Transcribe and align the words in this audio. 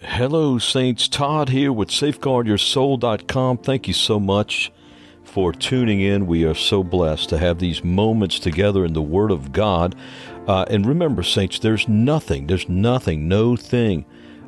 Hello, 0.00 0.58
Saints. 0.58 1.06
Todd 1.06 1.50
here 1.50 1.70
with 1.70 1.90
SafeguardYourSoul.com. 1.90 3.58
Thank 3.58 3.86
you 3.86 3.92
so 3.92 4.18
much 4.18 4.72
for 5.22 5.52
tuning 5.52 6.00
in. 6.00 6.26
We 6.26 6.44
are 6.44 6.54
so 6.54 6.82
blessed 6.82 7.28
to 7.28 7.38
have 7.38 7.58
these 7.58 7.84
moments 7.84 8.38
together 8.38 8.86
in 8.86 8.94
the 8.94 9.02
Word 9.02 9.30
of 9.30 9.52
God. 9.52 9.94
Uh, 10.46 10.64
and 10.70 10.86
remember, 10.86 11.22
Saints, 11.22 11.58
there's 11.58 11.88
nothing, 11.88 12.46
there's 12.46 12.70
nothing, 12.70 13.28
no 13.28 13.54
thing 13.54 14.06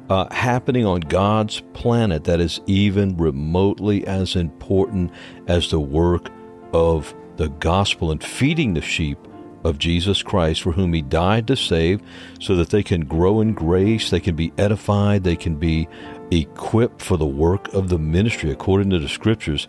uh, 0.09 0.33
happening 0.33 0.87
on 0.87 1.01
God's 1.01 1.61
planet 1.75 2.25
that 2.25 2.41
is 2.41 2.63
even 2.67 3.15
remotely 3.19 4.07
as 4.07 4.37
important 4.37 5.13
as 5.47 5.69
the 5.71 5.79
work 5.79 6.31
of 6.73 7.15
the 7.37 7.51
gospel 7.51 8.11
and 8.11 8.25
feeding 8.25 8.73
the 8.73 8.81
sheep 8.81 9.19
of 9.65 9.79
Jesus 9.79 10.23
Christ, 10.23 10.63
for 10.63 10.73
whom 10.73 10.93
He 10.93 11.03
died 11.03 11.49
to 11.49 11.57
save, 11.57 12.01
so 12.39 12.55
that 12.57 12.71
they 12.71 12.83
can 12.83 13.07
grow 13.07 13.41
in 13.41 13.55
grace, 13.55 14.11
they 14.11 14.21
can 14.21 14.37
be 14.37 14.53
edified, 14.59 15.25
they 15.25 15.37
can 15.37 15.57
be 15.57 15.89
equipped 16.31 17.03
for 17.03 17.17
the 17.17 17.27
work 17.27 17.73
of 17.73 17.89
the 17.89 17.99
ministry 17.99 18.51
according 18.51 18.91
to 18.91 18.99
the 18.99 19.09
Scriptures. 19.09 19.67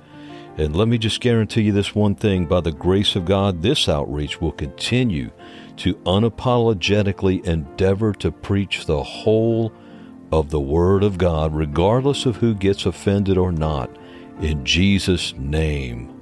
And 0.58 0.76
let 0.76 0.88
me 0.88 0.98
just 0.98 1.20
guarantee 1.20 1.64
you 1.64 1.72
this 1.72 1.96
one 1.96 2.16
thing 2.16 2.46
by 2.46 2.62
the 2.62 2.72
grace 2.72 3.16
of 3.16 3.26
God, 3.26 3.62
this 3.62 3.90
outreach 3.90 4.40
will 4.40 4.54
continue 4.54 5.32
to 5.78 5.96
unapologetically 5.96 7.46
endeavor 7.46 8.14
to 8.14 8.32
preach 8.32 8.86
the 8.86 9.04
whole 9.04 9.74
of 10.32 10.50
the 10.50 10.60
Word 10.60 11.04
of 11.04 11.18
God, 11.18 11.54
regardless 11.54 12.26
of 12.26 12.38
who 12.38 12.54
gets 12.54 12.86
offended 12.86 13.38
or 13.38 13.52
not, 13.52 13.90
in 14.40 14.66
Jesus' 14.66 15.34
name. 15.36 16.15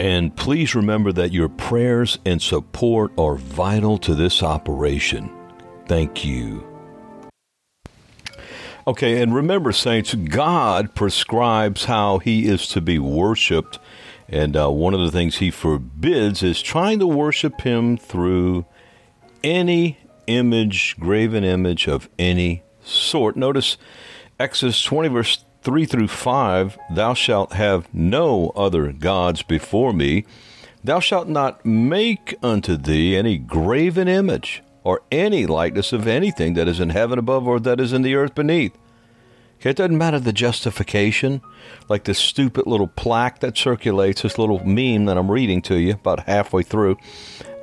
And 0.00 0.34
please 0.34 0.74
remember 0.74 1.12
that 1.12 1.30
your 1.30 1.50
prayers 1.50 2.18
and 2.24 2.40
support 2.40 3.12
are 3.18 3.34
vital 3.34 3.98
to 3.98 4.14
this 4.14 4.42
operation. 4.42 5.30
Thank 5.88 6.24
you. 6.24 6.66
Okay, 8.86 9.20
and 9.20 9.34
remember, 9.34 9.72
Saints, 9.72 10.14
God 10.14 10.94
prescribes 10.94 11.84
how 11.84 12.16
He 12.16 12.48
is 12.48 12.66
to 12.68 12.80
be 12.80 12.98
worshiped. 12.98 13.78
And 14.26 14.56
uh, 14.56 14.70
one 14.70 14.94
of 14.94 15.00
the 15.00 15.10
things 15.10 15.36
He 15.36 15.50
forbids 15.50 16.42
is 16.42 16.62
trying 16.62 16.98
to 17.00 17.06
worship 17.06 17.60
Him 17.60 17.98
through 17.98 18.64
any 19.44 19.98
image, 20.26 20.96
graven 20.98 21.44
image 21.44 21.86
of 21.86 22.08
any 22.18 22.62
sort. 22.82 23.36
Notice 23.36 23.76
Exodus 24.38 24.82
20, 24.82 25.10
verse 25.10 25.44
3 25.62 25.84
through 25.84 26.08
5 26.08 26.78
Thou 26.90 27.14
shalt 27.14 27.52
have 27.52 27.92
no 27.92 28.50
other 28.56 28.92
gods 28.92 29.42
before 29.42 29.92
me. 29.92 30.24
Thou 30.82 31.00
shalt 31.00 31.28
not 31.28 31.64
make 31.64 32.34
unto 32.42 32.76
thee 32.76 33.16
any 33.16 33.36
graven 33.36 34.08
image 34.08 34.62
or 34.82 35.02
any 35.12 35.46
likeness 35.46 35.92
of 35.92 36.06
anything 36.06 36.54
that 36.54 36.66
is 36.66 36.80
in 36.80 36.90
heaven 36.90 37.18
above 37.18 37.46
or 37.46 37.60
that 37.60 37.80
is 37.80 37.92
in 37.92 38.02
the 38.02 38.14
earth 38.14 38.34
beneath. 38.34 38.76
It 39.62 39.76
doesn't 39.76 39.98
matter 39.98 40.18
the 40.18 40.32
justification, 40.32 41.42
like 41.90 42.04
this 42.04 42.18
stupid 42.18 42.66
little 42.66 42.86
plaque 42.88 43.40
that 43.40 43.58
circulates, 43.58 44.22
this 44.22 44.38
little 44.38 44.64
meme 44.64 45.04
that 45.04 45.18
I'm 45.18 45.30
reading 45.30 45.60
to 45.62 45.76
you 45.76 45.92
about 45.92 46.20
halfway 46.26 46.62
through, 46.62 46.96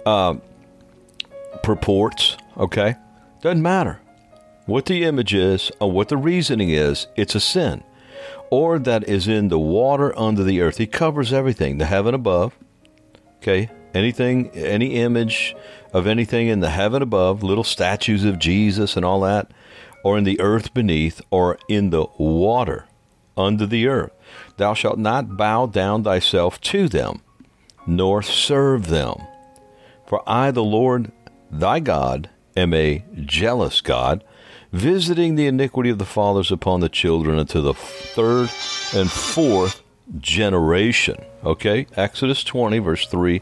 uh, 0.06 0.36
purports, 1.64 2.38
okay? 2.56 2.96
Doesn't 3.42 3.64
matter 3.64 4.00
what 4.68 4.86
the 4.86 5.04
image 5.04 5.34
is 5.34 5.72
or 5.80 5.92
what 5.92 6.10
the 6.10 6.18
reasoning 6.18 6.70
is, 6.70 7.08
it's 7.16 7.34
a 7.34 7.40
sin. 7.40 7.84
Or 8.52 8.78
that 8.80 9.08
is 9.10 9.28
in 9.28 9.48
the 9.48 9.60
water 9.60 10.18
under 10.18 10.44
the 10.44 10.62
earth. 10.62 10.78
He 10.78 10.88
covers 10.88 11.34
everything, 11.34 11.80
the 11.80 11.86
heaven 11.86 12.14
above, 12.14 12.54
okay? 13.38 13.70
Anything, 13.94 14.50
any 14.52 14.96
image 14.96 15.56
of 15.94 16.06
anything 16.06 16.48
in 16.48 16.60
the 16.60 16.70
heaven 16.70 17.02
above, 17.02 17.44
little 17.44 17.64
statues 17.64 18.24
of 18.24 18.40
Jesus 18.40 18.96
and 18.96 19.06
all 19.06 19.22
that, 19.22 19.52
or 20.04 20.18
in 20.18 20.24
the 20.24 20.40
earth 20.40 20.74
beneath, 20.74 21.22
or 21.32 21.58
in 21.68 21.90
the 21.90 22.06
water 22.18 22.86
under 23.36 23.66
the 23.66 23.88
earth. 23.88 24.12
Thou 24.58 24.74
shalt 24.74 25.00
not 25.00 25.38
bow 25.38 25.66
down 25.66 26.04
thyself 26.04 26.60
to 26.62 26.88
them, 26.88 27.22
nor 27.86 28.22
serve 28.22 28.88
them. 28.88 29.16
For 30.06 30.22
I, 30.28 30.52
the 30.52 30.64
Lord 30.64 31.12
thy 31.52 31.80
God, 31.80 32.30
am 32.56 32.74
a 32.74 33.04
jealous 33.26 33.82
God 33.82 34.24
visiting 34.72 35.36
the 35.36 35.48
iniquity 35.48 35.90
of 35.90 35.98
the 35.98 36.06
fathers 36.06 36.52
upon 36.52 36.80
the 36.80 36.90
children 36.90 37.40
unto 37.40 37.62
the 37.62 37.74
third 37.74 38.50
and 38.96 39.12
fourth 39.12 39.82
generation. 40.20 41.24
Okay, 41.44 41.88
Exodus 41.96 42.44
20, 42.44 42.80
verse 42.80 43.08
3 43.08 43.42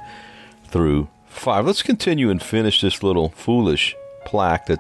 through 0.67 1.07
5. 1.27 1.65
Let's 1.65 1.83
continue 1.83 2.29
and 2.29 2.41
finish 2.41 2.81
this 2.81 3.03
little 3.03 3.29
foolish 3.29 3.95
plaque 4.25 4.67
that 4.67 4.79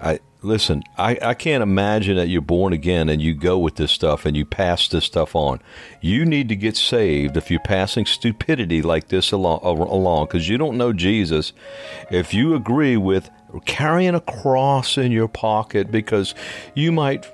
I 0.00 0.20
listen, 0.42 0.82
I, 0.96 1.18
I 1.20 1.34
can't 1.34 1.62
imagine 1.62 2.16
that 2.16 2.28
you're 2.28 2.40
born 2.40 2.72
again 2.72 3.08
and 3.08 3.20
you 3.20 3.34
go 3.34 3.58
with 3.58 3.76
this 3.76 3.92
stuff 3.92 4.24
and 4.24 4.36
you 4.36 4.44
pass 4.44 4.88
this 4.88 5.04
stuff 5.04 5.34
on. 5.36 5.60
You 6.00 6.24
need 6.24 6.48
to 6.48 6.56
get 6.56 6.76
saved 6.76 7.36
if 7.36 7.50
you're 7.50 7.60
passing 7.60 8.06
stupidity 8.06 8.82
like 8.82 9.08
this 9.08 9.32
along 9.32 9.60
along 9.62 10.26
because 10.26 10.48
you 10.48 10.58
don't 10.58 10.78
know 10.78 10.92
Jesus. 10.92 11.52
If 12.10 12.32
you 12.32 12.54
agree 12.54 12.96
with 12.96 13.30
carrying 13.64 14.14
a 14.14 14.20
cross 14.20 14.96
in 14.98 15.12
your 15.12 15.28
pocket 15.28 15.90
because 15.90 16.34
you 16.74 16.92
might 16.92 17.30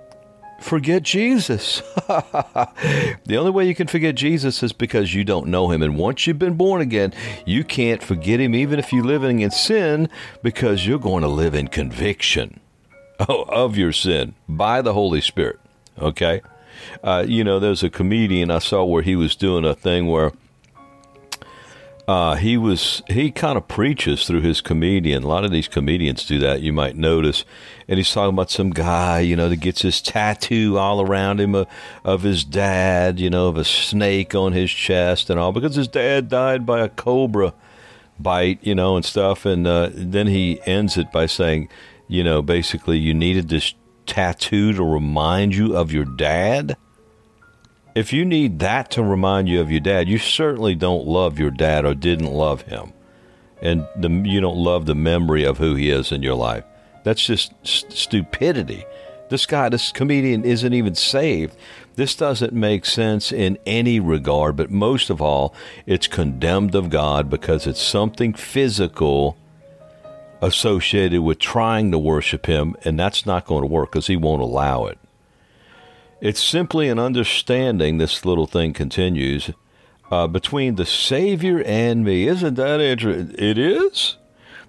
forget 0.60 1.02
Jesus. 1.02 1.82
the 2.06 3.36
only 3.36 3.50
way 3.50 3.66
you 3.66 3.74
can 3.74 3.86
forget 3.86 4.14
Jesus 4.14 4.62
is 4.62 4.72
because 4.72 5.14
you 5.14 5.24
don't 5.24 5.46
know 5.46 5.70
him. 5.70 5.82
And 5.82 5.96
once 5.96 6.26
you've 6.26 6.38
been 6.38 6.56
born 6.56 6.80
again, 6.80 7.12
you 7.44 7.64
can't 7.64 8.02
forget 8.02 8.40
him 8.40 8.54
even 8.54 8.78
if 8.78 8.92
you're 8.92 9.04
living 9.04 9.40
in 9.40 9.50
sin 9.50 10.08
because 10.42 10.86
you're 10.86 10.98
going 10.98 11.22
to 11.22 11.28
live 11.28 11.54
in 11.54 11.68
conviction 11.68 12.60
of 13.28 13.76
your 13.76 13.92
sin 13.92 14.34
by 14.48 14.82
the 14.82 14.92
Holy 14.92 15.20
Spirit. 15.20 15.60
Okay? 15.98 16.42
Uh, 17.02 17.24
you 17.26 17.42
know, 17.42 17.58
there's 17.58 17.82
a 17.82 17.90
comedian 17.90 18.50
I 18.50 18.58
saw 18.58 18.84
where 18.84 19.02
he 19.02 19.16
was 19.16 19.36
doing 19.36 19.64
a 19.64 19.74
thing 19.74 20.08
where 20.08 20.32
uh, 22.08 22.36
he 22.36 22.56
was 22.56 23.02
he 23.08 23.32
kind 23.32 23.58
of 23.58 23.66
preaches 23.66 24.26
through 24.26 24.42
his 24.42 24.60
comedian. 24.60 25.24
A 25.24 25.26
lot 25.26 25.44
of 25.44 25.50
these 25.50 25.66
comedians 25.66 26.24
do 26.24 26.38
that. 26.38 26.62
You 26.62 26.72
might 26.72 26.96
notice, 26.96 27.44
and 27.88 27.98
he's 27.98 28.12
talking 28.12 28.34
about 28.34 28.50
some 28.50 28.70
guy, 28.70 29.20
you 29.20 29.34
know, 29.34 29.48
that 29.48 29.56
gets 29.56 29.82
his 29.82 30.00
tattoo 30.00 30.78
all 30.78 31.00
around 31.00 31.40
him 31.40 31.56
of, 31.56 31.66
of 32.04 32.22
his 32.22 32.44
dad, 32.44 33.18
you 33.18 33.28
know, 33.28 33.48
of 33.48 33.56
a 33.56 33.64
snake 33.64 34.36
on 34.36 34.52
his 34.52 34.70
chest 34.70 35.30
and 35.30 35.40
all, 35.40 35.50
because 35.50 35.74
his 35.74 35.88
dad 35.88 36.28
died 36.28 36.64
by 36.64 36.80
a 36.80 36.88
cobra 36.88 37.52
bite, 38.20 38.60
you 38.62 38.74
know, 38.74 38.94
and 38.94 39.04
stuff. 39.04 39.44
And 39.44 39.66
uh, 39.66 39.90
then 39.92 40.28
he 40.28 40.60
ends 40.64 40.96
it 40.96 41.10
by 41.10 41.26
saying, 41.26 41.68
you 42.06 42.22
know, 42.22 42.40
basically, 42.40 42.98
you 42.98 43.14
needed 43.14 43.48
this 43.48 43.74
tattoo 44.06 44.72
to 44.72 44.84
remind 44.84 45.56
you 45.56 45.76
of 45.76 45.92
your 45.92 46.04
dad 46.04 46.76
if 47.96 48.12
you 48.12 48.26
need 48.26 48.58
that 48.58 48.90
to 48.90 49.02
remind 49.02 49.48
you 49.48 49.58
of 49.58 49.70
your 49.70 49.80
dad, 49.80 50.06
you 50.06 50.18
certainly 50.18 50.74
don't 50.74 51.06
love 51.06 51.38
your 51.38 51.50
dad 51.50 51.86
or 51.86 51.94
didn't 51.94 52.30
love 52.30 52.62
him. 52.62 52.92
And 53.62 53.88
the, 53.96 54.10
you 54.10 54.38
don't 54.38 54.58
love 54.58 54.84
the 54.84 54.94
memory 54.94 55.44
of 55.44 55.56
who 55.56 55.74
he 55.74 55.88
is 55.88 56.12
in 56.12 56.22
your 56.22 56.34
life. 56.34 56.62
That's 57.04 57.24
just 57.24 57.54
st- 57.66 57.90
stupidity. 57.94 58.84
This 59.30 59.46
guy, 59.46 59.70
this 59.70 59.92
comedian, 59.92 60.44
isn't 60.44 60.74
even 60.74 60.94
saved. 60.94 61.56
This 61.94 62.14
doesn't 62.14 62.52
make 62.52 62.84
sense 62.84 63.32
in 63.32 63.58
any 63.64 63.98
regard, 63.98 64.56
but 64.56 64.70
most 64.70 65.08
of 65.08 65.22
all, 65.22 65.54
it's 65.86 66.06
condemned 66.06 66.74
of 66.74 66.90
God 66.90 67.30
because 67.30 67.66
it's 67.66 67.80
something 67.80 68.34
physical 68.34 69.38
associated 70.42 71.22
with 71.22 71.38
trying 71.38 71.92
to 71.92 71.98
worship 71.98 72.44
Him, 72.44 72.76
and 72.84 73.00
that's 73.00 73.24
not 73.24 73.46
going 73.46 73.62
to 73.62 73.66
work 73.66 73.92
because 73.92 74.06
He 74.06 74.16
won't 74.16 74.42
allow 74.42 74.84
it. 74.84 74.98
It's 76.20 76.42
simply 76.42 76.88
an 76.88 76.98
understanding, 76.98 77.98
this 77.98 78.24
little 78.24 78.46
thing 78.46 78.72
continues, 78.72 79.50
uh, 80.10 80.26
between 80.26 80.76
the 80.76 80.86
Savior 80.86 81.62
and 81.64 82.04
me. 82.04 82.26
Isn't 82.26 82.54
that 82.54 82.80
interesting? 82.80 83.34
It 83.38 83.58
is? 83.58 84.16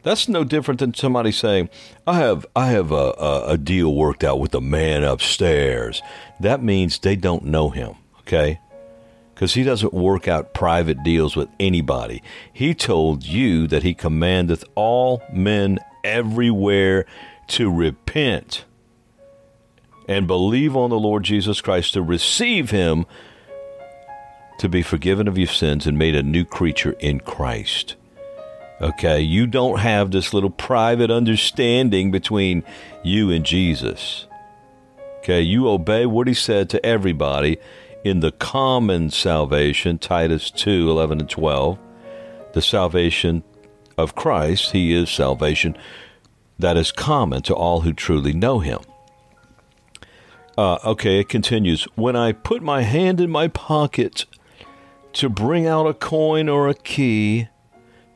That's 0.04 0.28
no 0.28 0.44
different 0.44 0.80
than 0.80 0.94
somebody 0.94 1.32
saying, 1.32 1.70
"I 2.06 2.18
have 2.20 2.46
I 2.56 2.68
have 2.68 2.92
a, 2.92 3.14
a, 3.18 3.44
a 3.50 3.58
deal 3.58 3.94
worked 3.94 4.24
out 4.24 4.40
with 4.40 4.52
the 4.52 4.62
man 4.62 5.04
upstairs." 5.04 6.02
That 6.40 6.62
means 6.62 7.00
they 7.00 7.16
don't 7.16 7.46
know 7.46 7.70
him, 7.70 7.96
okay? 8.20 8.60
Because 9.34 9.54
he 9.54 9.64
doesn't 9.64 9.94
work 9.94 10.28
out 10.28 10.54
private 10.54 11.04
deals 11.04 11.36
with 11.36 11.50
anybody. 11.60 12.24
He 12.52 12.74
told 12.74 13.26
you 13.26 13.68
that 13.68 13.84
he 13.84 13.94
commandeth 13.94 14.64
all 14.76 15.22
men 15.32 15.80
everywhere 16.04 17.06
to 17.48 17.72
repent 17.72 18.66
and 20.08 20.28
believe 20.28 20.76
on 20.76 20.90
the 20.90 21.00
Lord 21.00 21.24
Jesus 21.24 21.62
Christ 21.62 21.94
to 21.94 22.02
receive 22.02 22.72
Him 22.72 23.06
to 24.60 24.70
be 24.70 24.82
forgiven 24.82 25.28
of 25.28 25.38
your 25.38 25.48
sins 25.48 25.86
and 25.86 25.98
made 25.98 26.16
a 26.16 26.24
new 26.24 26.46
creature 26.46 26.96
in 27.00 27.20
Christ. 27.20 27.96
Okay, 28.82 29.20
you 29.22 29.48
don't 29.48 29.80
have 29.80 30.12
this 30.12 30.34
little 30.34 30.50
private 30.50 31.10
understanding 31.10 32.12
between 32.12 32.64
you 33.04 33.32
and 33.32 33.46
Jesus. 33.46 34.28
Okay, 35.20 35.42
you 35.42 35.68
obey 35.68 36.06
what 36.06 36.28
He 36.28 36.34
said 36.34 36.70
to 36.70 36.86
everybody 36.86 37.58
in 38.04 38.20
the 38.20 38.32
common 38.32 39.10
salvation, 39.10 39.98
Titus 39.98 40.52
2 40.52 40.90
11 40.90 41.22
and 41.22 41.30
12. 41.30 41.80
The 42.54 42.62
salvation 42.62 43.44
of 43.98 44.16
Christ, 44.16 44.72
He 44.72 44.94
is 44.94 45.10
salvation 45.10 45.76
that 46.60 46.78
is 46.78 46.92
common 46.92 47.42
to 47.44 47.54
all 47.54 47.82
who 47.82 47.94
truly 47.94 48.34
know 48.34 48.60
Him. 48.60 48.80
Uh, 50.58 50.80
okay, 50.84 51.20
it 51.20 51.30
continues. 51.30 51.84
When 51.96 52.16
I 52.16 52.32
put 52.32 52.64
my 52.64 52.82
hand 52.82 53.22
in 53.22 53.30
my 53.30 53.48
pocket 53.48 54.26
to 55.14 55.30
bring 55.30 55.68
out 55.68 55.86
a 55.86 55.94
coin 55.94 56.50
or 56.50 56.68
a 56.68 56.74
key, 56.74 57.48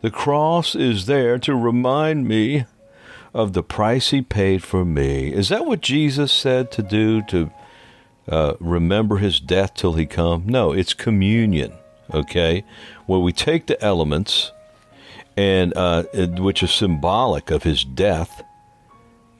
the 0.02 0.10
cross 0.10 0.74
is 0.74 1.06
there 1.06 1.38
to 1.38 1.56
remind 1.56 2.28
me 2.28 2.66
of 3.34 3.54
the 3.54 3.62
price 3.62 4.10
he 4.10 4.24
paid 4.24 4.64
for 4.64 4.84
me. 4.84 5.32
Is 5.32 5.50
that 5.50 5.66
what 5.68 5.82
Jesus 5.82 6.32
said 6.32 6.72
to 6.72 6.82
do 6.82 7.22
to 7.28 7.52
uh, 8.28 8.56
remember 8.60 9.18
his 9.18 9.40
death 9.40 9.76
till 9.76 9.94
he 9.94 10.08
come? 10.08 10.46
No, 10.48 10.72
it's 10.72 10.96
communion, 10.96 11.74
okay? 12.12 12.64
Where 13.06 13.20
we 13.20 13.34
take 13.34 13.68
the 13.68 13.82
elements, 13.84 14.52
and 15.38 15.74
uh, 15.78 16.04
which 16.40 16.64
is 16.64 16.72
symbolic 16.72 17.52
of 17.52 17.64
his 17.64 17.84
death, 17.84 18.44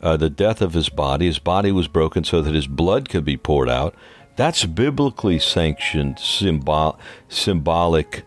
uh, 0.02 0.18
the 0.18 0.30
death 0.30 0.62
of 0.62 0.74
his 0.74 0.90
body. 0.90 1.28
His 1.28 1.40
body 1.40 1.72
was 1.72 1.88
broken 1.88 2.24
so 2.24 2.42
that 2.42 2.56
his 2.56 2.68
blood 2.68 3.10
could 3.10 3.26
be 3.26 3.38
poured 3.38 3.70
out. 3.70 3.96
That's 4.36 4.66
biblically 4.66 5.40
sanctioned 5.40 6.20
symbol- 6.20 6.98
symbolic 7.30 8.24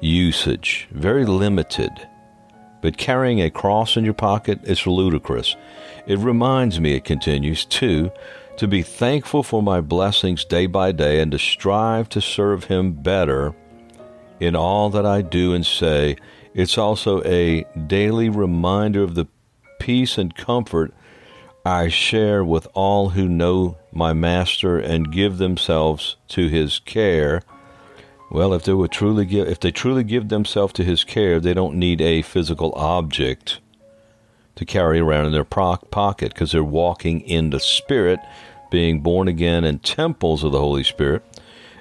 usage, 0.00 0.88
very 0.90 1.24
limited. 1.24 1.90
But 2.80 2.96
carrying 2.96 3.40
a 3.40 3.50
cross 3.50 3.96
in 3.96 4.04
your 4.04 4.14
pocket 4.14 4.60
is 4.64 4.86
ludicrous. 4.86 5.56
It 6.06 6.18
reminds 6.18 6.80
me, 6.80 6.94
it 6.94 7.04
continues, 7.04 7.64
too, 7.64 8.10
to 8.58 8.68
be 8.68 8.82
thankful 8.82 9.42
for 9.42 9.62
my 9.62 9.80
blessings 9.80 10.44
day 10.44 10.66
by 10.66 10.92
day 10.92 11.20
and 11.20 11.32
to 11.32 11.38
strive 11.38 12.08
to 12.10 12.20
serve 12.20 12.64
Him 12.64 12.92
better 12.92 13.54
in 14.38 14.54
all 14.54 14.90
that 14.90 15.06
I 15.06 15.22
do 15.22 15.54
and 15.54 15.64
say. 15.64 16.16
It's 16.52 16.78
also 16.78 17.22
a 17.24 17.64
daily 17.86 18.28
reminder 18.28 19.02
of 19.02 19.14
the 19.14 19.26
peace 19.80 20.18
and 20.18 20.34
comfort 20.34 20.92
I 21.66 21.88
share 21.88 22.44
with 22.44 22.68
all 22.74 23.10
who 23.10 23.26
know 23.26 23.78
my 23.90 24.12
Master 24.12 24.78
and 24.78 25.10
give 25.10 25.38
themselves 25.38 26.16
to 26.28 26.48
His 26.48 26.78
care. 26.78 27.40
Well, 28.30 28.52
if 28.52 28.64
they 28.64 28.74
would 28.74 28.90
truly 28.90 29.24
give, 29.24 29.48
if 29.48 29.60
they 29.60 29.70
truly 29.70 30.04
give 30.04 30.28
themselves 30.28 30.74
to 30.74 30.84
His 30.84 31.04
care, 31.04 31.40
they 31.40 31.54
don't 31.54 31.76
need 31.76 32.02
a 32.02 32.20
physical 32.20 32.74
object 32.74 33.60
to 34.56 34.64
carry 34.66 35.00
around 35.00 35.26
in 35.26 35.32
their 35.32 35.44
pocket 35.44 36.34
because 36.34 36.52
they're 36.52 36.62
walking 36.62 37.22
in 37.22 37.48
the 37.50 37.60
Spirit, 37.60 38.20
being 38.70 39.00
born 39.00 39.26
again 39.26 39.64
in 39.64 39.78
temples 39.78 40.44
of 40.44 40.52
the 40.52 40.60
Holy 40.60 40.84
Spirit. 40.84 41.22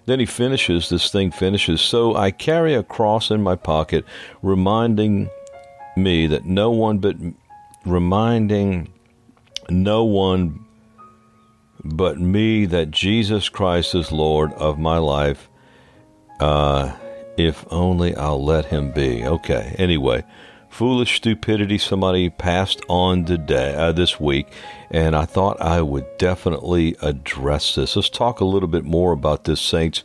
Then 0.05 0.19
he 0.19 0.25
finishes, 0.25 0.89
this 0.89 1.11
thing 1.11 1.31
finishes. 1.31 1.81
So 1.81 2.15
I 2.15 2.31
carry 2.31 2.73
a 2.73 2.83
cross 2.83 3.31
in 3.31 3.41
my 3.41 3.55
pocket, 3.55 4.05
reminding 4.41 5.29
me 5.95 6.27
that 6.27 6.45
no 6.45 6.71
one 6.71 6.99
but, 6.99 7.15
reminding 7.85 8.93
no 9.69 10.03
one 10.03 10.65
but 11.83 12.19
me 12.19 12.65
that 12.65 12.91
Jesus 12.91 13.49
Christ 13.49 13.93
is 13.93 14.11
Lord 14.11 14.53
of 14.53 14.79
my 14.79 14.97
life. 14.97 15.49
Uh, 16.39 16.93
if 17.37 17.65
only 17.71 18.15
I'll 18.15 18.43
let 18.43 18.65
him 18.65 18.91
be. 18.91 19.25
Okay. 19.25 19.75
Anyway, 19.77 20.23
foolish 20.69 21.15
stupidity 21.15 21.77
somebody 21.77 22.29
passed 22.29 22.81
on 22.87 23.25
today, 23.25 23.73
uh, 23.75 23.91
this 23.91 24.19
week, 24.19 24.47
and 24.91 25.15
I 25.15 25.25
thought 25.25 25.61
I 25.61 25.81
would 25.81 26.05
definitely 26.17 26.95
address 27.01 27.75
this. 27.75 27.95
Let's 27.95 28.09
talk 28.09 28.39
a 28.39 28.45
little 28.45 28.69
bit 28.69 28.83
more 28.83 29.11
about 29.11 29.43
this, 29.45 29.61
saints. 29.61 30.03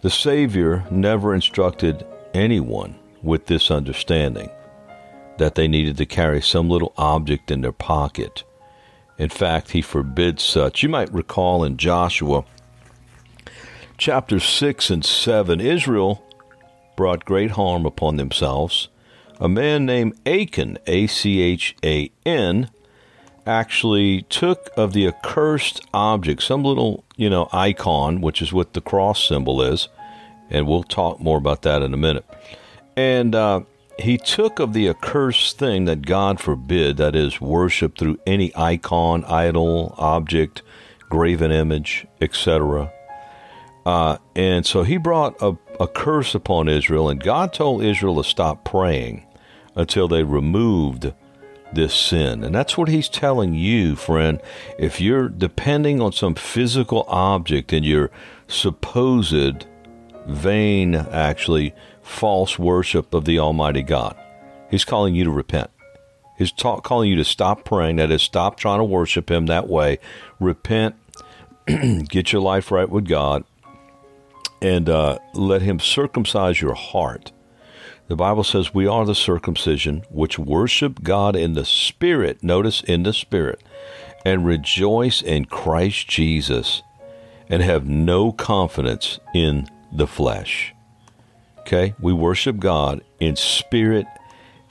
The 0.00 0.10
Savior 0.10 0.84
never 0.90 1.34
instructed 1.34 2.06
anyone 2.34 2.98
with 3.22 3.46
this 3.46 3.70
understanding 3.70 4.50
that 5.38 5.54
they 5.54 5.68
needed 5.68 5.96
to 5.96 6.06
carry 6.06 6.42
some 6.42 6.68
little 6.68 6.92
object 6.96 7.50
in 7.50 7.60
their 7.60 7.72
pocket 7.72 8.44
in 9.18 9.28
fact, 9.28 9.70
he 9.70 9.82
forbids 9.82 10.42
such. 10.42 10.82
You 10.82 10.88
might 10.88 11.12
recall 11.12 11.64
in 11.64 11.76
Joshua 11.76 12.44
chapter 14.02 14.40
6 14.40 14.90
and 14.90 15.04
7, 15.04 15.60
Israel 15.60 16.24
brought 16.96 17.24
great 17.24 17.52
harm 17.52 17.86
upon 17.86 18.16
themselves. 18.16 18.88
A 19.40 19.48
man 19.48 19.86
named 19.86 20.18
Achan, 20.26 20.78
A 20.86 21.06
C 21.06 21.40
H 21.40 21.76
A 21.84 22.10
N, 22.26 22.68
actually 23.46 24.22
took 24.22 24.70
of 24.76 24.92
the 24.92 25.06
accursed 25.06 25.80
object, 25.94 26.42
some 26.42 26.64
little, 26.64 27.04
you 27.16 27.30
know, 27.30 27.48
icon, 27.52 28.20
which 28.20 28.42
is 28.42 28.52
what 28.52 28.72
the 28.72 28.80
cross 28.80 29.26
symbol 29.26 29.62
is, 29.62 29.88
and 30.50 30.66
we'll 30.66 30.82
talk 30.82 31.20
more 31.20 31.38
about 31.38 31.62
that 31.62 31.82
in 31.82 31.94
a 31.94 31.96
minute. 31.96 32.24
And 32.96 33.34
uh, 33.34 33.62
he 33.98 34.18
took 34.18 34.58
of 34.58 34.72
the 34.72 34.88
accursed 34.88 35.58
thing 35.58 35.84
that 35.84 36.06
God 36.06 36.40
forbid, 36.40 36.96
that 36.96 37.14
is, 37.14 37.40
worship 37.40 37.98
through 37.98 38.18
any 38.26 38.54
icon, 38.56 39.24
idol, 39.24 39.94
object, 39.98 40.62
graven 41.08 41.52
image, 41.52 42.06
etc. 42.20 42.90
Uh, 43.84 44.18
and 44.34 44.64
so 44.64 44.82
he 44.82 44.96
brought 44.96 45.40
a, 45.42 45.56
a 45.80 45.86
curse 45.86 46.34
upon 46.34 46.68
Israel, 46.68 47.08
and 47.08 47.22
God 47.22 47.52
told 47.52 47.82
Israel 47.82 48.16
to 48.22 48.28
stop 48.28 48.64
praying 48.64 49.26
until 49.74 50.08
they 50.08 50.22
removed 50.22 51.12
this 51.72 51.94
sin. 51.94 52.44
And 52.44 52.54
that's 52.54 52.76
what 52.76 52.88
he's 52.88 53.08
telling 53.08 53.54
you, 53.54 53.96
friend. 53.96 54.40
If 54.78 55.00
you're 55.00 55.28
depending 55.28 56.00
on 56.00 56.12
some 56.12 56.34
physical 56.34 57.04
object 57.08 57.72
in 57.72 57.82
your 57.82 58.10
supposed 58.46 59.66
vain, 60.26 60.94
actually, 60.94 61.74
false 62.02 62.58
worship 62.58 63.14
of 63.14 63.24
the 63.24 63.38
Almighty 63.38 63.82
God. 63.82 64.16
He's 64.70 64.84
calling 64.84 65.14
you 65.14 65.24
to 65.24 65.30
repent. 65.30 65.70
He's 66.36 66.52
ta- 66.52 66.80
calling 66.80 67.10
you 67.10 67.16
to 67.16 67.24
stop 67.24 67.64
praying, 67.64 67.96
that 67.96 68.10
is, 68.10 68.22
stop 68.22 68.56
trying 68.56 68.78
to 68.78 68.84
worship 68.84 69.30
Him 69.30 69.46
that 69.46 69.68
way. 69.68 69.98
Repent, 70.40 70.96
get 72.08 72.32
your 72.32 72.42
life 72.42 72.70
right 72.70 72.88
with 72.88 73.06
God, 73.06 73.44
and 74.60 74.88
uh, 74.88 75.18
let 75.34 75.62
Him 75.62 75.78
circumcise 75.78 76.60
your 76.60 76.74
heart. 76.74 77.32
The 78.08 78.16
Bible 78.16 78.44
says 78.44 78.74
we 78.74 78.86
are 78.86 79.06
the 79.06 79.14
circumcision 79.14 80.04
which 80.10 80.38
worship 80.38 81.02
God 81.02 81.36
in 81.36 81.54
the 81.54 81.64
Spirit, 81.64 82.42
notice 82.42 82.82
in 82.82 83.04
the 83.04 83.12
Spirit, 83.12 83.62
and 84.24 84.44
rejoice 84.44 85.22
in 85.22 85.44
Christ 85.44 86.08
Jesus, 86.08 86.82
and 87.48 87.62
have 87.62 87.86
no 87.86 88.32
confidence 88.32 89.20
in 89.34 89.68
the 89.92 90.06
flesh. 90.06 90.74
Okay? 91.62 91.94
We 92.00 92.12
worship 92.12 92.58
God 92.58 93.02
in 93.18 93.36
spirit 93.36 94.06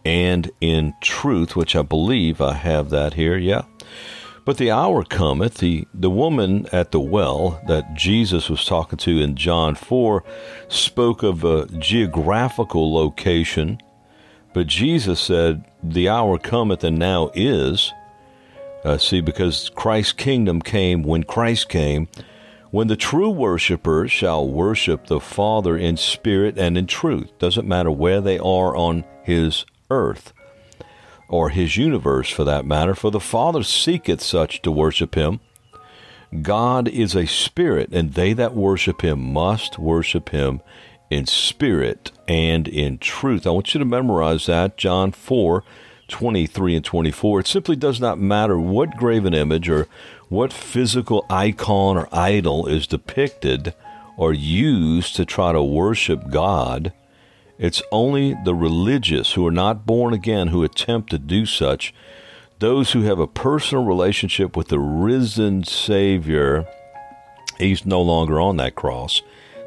and 0.05 0.49
in 0.61 0.93
truth, 1.01 1.55
which 1.55 1.75
I 1.75 1.81
believe 1.81 2.41
I 2.41 2.53
have 2.53 2.89
that 2.89 3.13
here. 3.15 3.37
Yeah. 3.37 3.63
But 4.43 4.57
the 4.57 4.71
hour 4.71 5.03
cometh, 5.03 5.57
the, 5.57 5.87
the 5.93 6.09
woman 6.09 6.67
at 6.71 6.91
the 6.91 6.99
well 6.99 7.61
that 7.67 7.93
Jesus 7.93 8.49
was 8.49 8.65
talking 8.65 8.97
to 8.99 9.19
in 9.19 9.35
John 9.35 9.75
4 9.75 10.23
spoke 10.67 11.21
of 11.21 11.43
a 11.43 11.67
geographical 11.77 12.91
location, 12.91 13.79
but 14.53 14.65
Jesus 14.65 15.19
said, 15.19 15.63
The 15.83 16.09
hour 16.09 16.37
cometh 16.39 16.83
and 16.83 16.97
now 16.97 17.29
is. 17.35 17.93
Uh, 18.83 18.97
see, 18.97 19.21
because 19.21 19.69
Christ's 19.75 20.13
kingdom 20.13 20.59
came 20.59 21.03
when 21.03 21.23
Christ 21.23 21.69
came, 21.69 22.07
when 22.71 22.87
the 22.87 22.95
true 22.95 23.29
worshippers 23.29 24.11
shall 24.11 24.47
worship 24.47 25.07
the 25.07 25.19
Father 25.19 25.77
in 25.77 25.97
spirit 25.97 26.57
and 26.57 26.77
in 26.77 26.87
truth, 26.87 27.37
doesn't 27.37 27.67
matter 27.67 27.91
where 27.91 28.21
they 28.21 28.39
are 28.39 28.75
on 28.75 29.03
his 29.23 29.65
earth 29.89 30.33
or 31.27 31.49
his 31.49 31.77
universe 31.77 32.29
for 32.29 32.43
that 32.45 32.65
matter, 32.65 32.95
for 32.95 33.11
the 33.11 33.19
Father 33.19 33.63
seeketh 33.63 34.21
such 34.21 34.61
to 34.61 34.71
worship 34.71 35.15
him. 35.15 35.39
God 36.41 36.87
is 36.87 37.13
a 37.15 37.25
spirit, 37.25 37.89
and 37.91 38.13
they 38.13 38.31
that 38.33 38.55
worship 38.55 39.01
him 39.01 39.33
must 39.33 39.77
worship 39.77 40.29
him 40.29 40.61
in 41.09 41.25
spirit 41.25 42.11
and 42.27 42.69
in 42.69 42.97
truth. 42.97 43.45
I 43.45 43.49
want 43.49 43.73
you 43.73 43.79
to 43.79 43.85
memorize 43.85 44.45
that, 44.45 44.77
John 44.77 45.11
4 45.11 45.63
23 46.11 46.75
and 46.75 46.85
24. 46.85 47.39
It 47.39 47.47
simply 47.47 47.75
does 47.75 47.99
not 47.99 48.19
matter 48.19 48.59
what 48.59 48.97
graven 48.97 49.33
image 49.33 49.67
or 49.69 49.87
what 50.29 50.53
physical 50.53 51.25
icon 51.29 51.97
or 51.97 52.07
idol 52.11 52.67
is 52.67 52.85
depicted 52.85 53.73
or 54.17 54.33
used 54.33 55.15
to 55.15 55.25
try 55.25 55.51
to 55.51 55.63
worship 55.63 56.29
God. 56.29 56.93
It's 57.57 57.81
only 57.91 58.35
the 58.45 58.53
religious 58.53 59.33
who 59.33 59.45
are 59.47 59.51
not 59.51 59.85
born 59.85 60.13
again 60.13 60.47
who 60.47 60.63
attempt 60.63 61.09
to 61.11 61.17
do 61.17 61.45
such. 61.45 61.93
Those 62.59 62.91
who 62.91 63.01
have 63.01 63.19
a 63.19 63.27
personal 63.27 63.83
relationship 63.83 64.55
with 64.55 64.67
the 64.67 64.79
risen 64.79 65.63
Savior, 65.63 66.67
He's 67.57 67.85
no 67.85 68.01
longer 68.01 68.39
on 68.39 68.57
that 68.57 68.75
cross. 68.75 69.21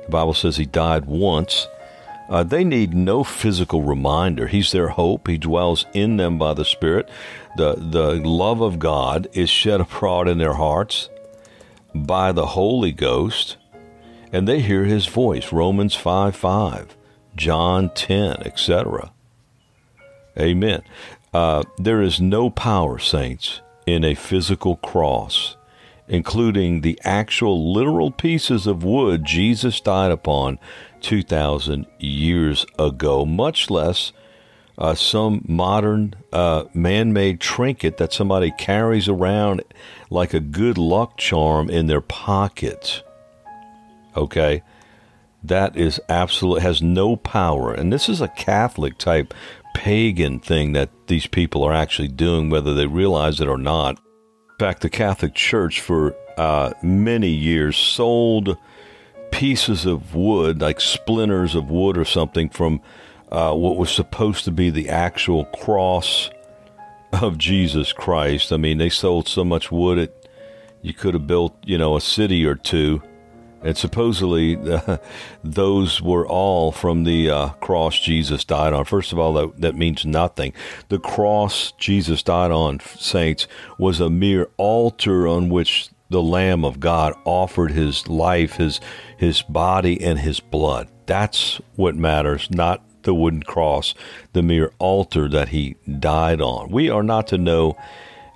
The 0.05 0.11
Bible 0.11 0.35
says 0.35 0.57
He 0.57 0.67
died 0.67 1.07
once. 1.07 1.67
Uh, 2.29 2.43
they 2.43 2.65
need 2.65 2.95
no 2.95 3.23
physical 3.23 3.83
reminder. 3.83 4.47
He's 4.47 4.73
their 4.73 4.89
hope. 4.89 5.29
He 5.29 5.37
dwells 5.37 5.85
in 5.93 6.17
them 6.17 6.39
by 6.39 6.55
the 6.55 6.65
Spirit 6.65 7.09
the, 7.57 7.75
the 7.75 8.15
love 8.27 8.61
of 8.61 8.79
God 8.79 9.29
is 9.33 9.49
shed 9.49 9.81
abroad 9.81 10.29
in 10.29 10.39
their 10.39 10.55
hearts 10.55 11.09
by 11.95 12.33
the 12.33 12.47
Holy 12.47 12.93
Ghost, 12.93 13.57
and 14.33 14.49
they 14.49 14.61
hear 14.61 14.85
his 14.85 15.07
voice. 15.07 15.53
Romans 15.53 15.95
5 15.95 16.35
5, 16.35 16.97
John 17.37 17.91
10, 17.95 18.43
etc. 18.43 19.13
Amen. 20.39 20.83
Uh, 21.33 21.63
there 21.79 22.03
is 22.03 22.21
no 22.21 22.51
power, 22.51 22.99
saints, 22.99 23.61
in 23.87 24.05
a 24.05 24.15
physical 24.15 24.77
cross. 24.77 25.57
including 26.07 26.83
the 26.83 27.01
actual 27.03 27.73
literal 27.73 28.11
pieces 28.11 28.67
of 28.67 28.85
wood 28.85 29.25
Jesus 29.25 29.81
died 29.81 30.11
upon 30.11 30.59
2,000 31.05 31.87
years 31.99 32.65
ago, 32.79 33.27
much 33.27 33.69
less 33.69 34.13
uh, 34.79 34.95
some 34.95 35.45
modern 35.47 36.15
uh, 36.33 36.65
man 36.73 37.13
made 37.13 37.41
trinket 37.41 37.99
that 37.99 38.13
somebody 38.13 38.51
carries 38.59 39.07
around 39.07 39.63
like 40.11 40.33
a 40.33 40.41
good 40.41 40.79
luck 40.79 41.19
charm 41.19 41.69
in 41.69 41.87
their 41.87 42.01
pocket. 42.01 43.05
Okay? 44.17 44.63
That 45.43 45.77
is 45.77 46.01
absolute, 46.09 46.63
has 46.63 46.81
no 46.81 47.17
power. 47.17 47.75
And 47.75 47.93
this 47.93 48.09
is 48.09 48.23
a 48.23 48.29
Catholic 48.29 48.97
type 48.97 49.35
pagan 49.75 50.41
thing 50.41 50.73
that 50.73 50.89
these 51.07 51.27
people 51.27 51.63
are 51.63 51.75
actually 51.75 52.09
doing, 52.09 52.49
whether 52.49 52.73
they 52.73 52.87
realize 52.87 53.41
it 53.41 53.49
or 53.49 53.59
not. 53.59 53.99
In 53.99 54.59
fact, 54.59 54.81
the 54.81 54.89
Catholic 54.89 55.35
Church 55.35 55.81
for 55.81 56.17
uh, 56.39 56.73
many 56.83 57.29
years 57.29 57.77
sold 57.77 58.57
pieces 59.35 59.85
of 59.85 60.15
wood, 60.15 60.61
like 60.61 60.81
splinters 60.81 61.57
of 61.57 61.69
wood 61.69 61.99
or 61.99 62.05
something, 62.05 62.49
from 62.49 62.81
uh, 63.33 63.53
what 63.53 63.77
was 63.77 63.91
supposed 63.91 64.45
to 64.45 64.53
be 64.53 64.71
the 64.71 64.89
actual 64.89 65.45
cross 65.47 66.31
of 67.13 67.37
Jesus 67.37 67.93
Christ. 67.93 68.53
I 68.53 68.59
mean, 68.59 68.79
they 68.79 68.89
sold 68.89 69.27
so 69.27 69.45
much 69.45 69.73
wood 69.73 69.99
it 69.99 70.25
you 70.83 70.93
could 70.93 71.15
have 71.15 71.27
built, 71.27 71.57
you 71.65 71.79
know, 71.79 71.97
a 71.97 72.01
city 72.01 72.45
or 72.45 72.55
two. 72.55 73.03
And 73.63 73.77
supposedly, 73.77 74.57
uh, 74.57 74.99
those 75.43 76.01
were 76.01 76.27
all 76.29 76.71
from 76.71 77.03
the 77.03 77.31
uh, 77.31 77.49
cross 77.55 77.99
Jesus 77.99 78.45
died 78.45 78.73
on. 78.73 78.85
First 78.85 79.11
of 79.11 79.19
all, 79.19 79.33
that, 79.33 79.61
that 79.63 79.75
means 79.75 80.05
nothing. 80.05 80.53
The 80.91 81.01
cross 81.01 81.73
Jesus 81.73 82.23
died 82.23 82.53
on, 82.53 82.79
saints, 82.81 83.49
was 83.79 83.99
a 83.99 84.11
mere 84.11 84.49
altar 84.59 85.27
on 85.27 85.49
which 85.49 85.89
the 86.15 86.23
Lamb 86.23 86.65
of 86.65 86.79
God 86.79 87.13
offered 87.25 87.73
his 87.73 88.07
life, 88.07 88.55
his 88.55 88.81
his 89.17 89.43
body, 89.43 90.01
and 90.01 90.17
his 90.17 90.39
blood. 90.39 90.87
That's 91.07 91.61
what 91.75 91.97
matters, 91.97 92.49
not 92.53 92.85
the 93.03 93.13
wooden 93.13 93.43
cross, 93.43 93.95
the 94.33 94.41
mere 94.41 94.71
altar 94.79 95.29
that 95.29 95.49
he 95.49 95.75
died 95.99 96.41
on. 96.41 96.71
We 96.71 96.89
are 96.89 97.03
not 97.03 97.27
to 97.29 97.37
know, 97.37 97.77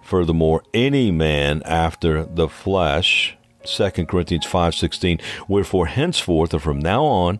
furthermore, 0.03 0.65
any 0.75 1.13
man 1.13 1.63
after 1.65 2.25
the 2.25 2.49
flesh. 2.49 3.37
2 3.65 4.09
Corinthians 4.09 4.45
5:16 4.45 5.21
Wherefore 5.47 5.87
henceforth 5.87 6.53
or 6.53 6.59
from 6.59 6.81
now 6.81 7.05
on 7.05 7.39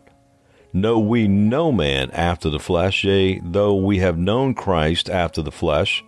know 0.73 1.01
we 1.01 1.27
no 1.27 1.73
man 1.73 2.13
after 2.13 2.49
the 2.49 2.61
flesh 2.61 3.03
yea 3.03 3.41
though 3.43 3.75
we 3.75 3.99
have 3.99 4.17
known 4.17 4.55
Christ 4.55 5.11
after 5.11 5.43
the 5.43 5.51
flesh 5.51 6.05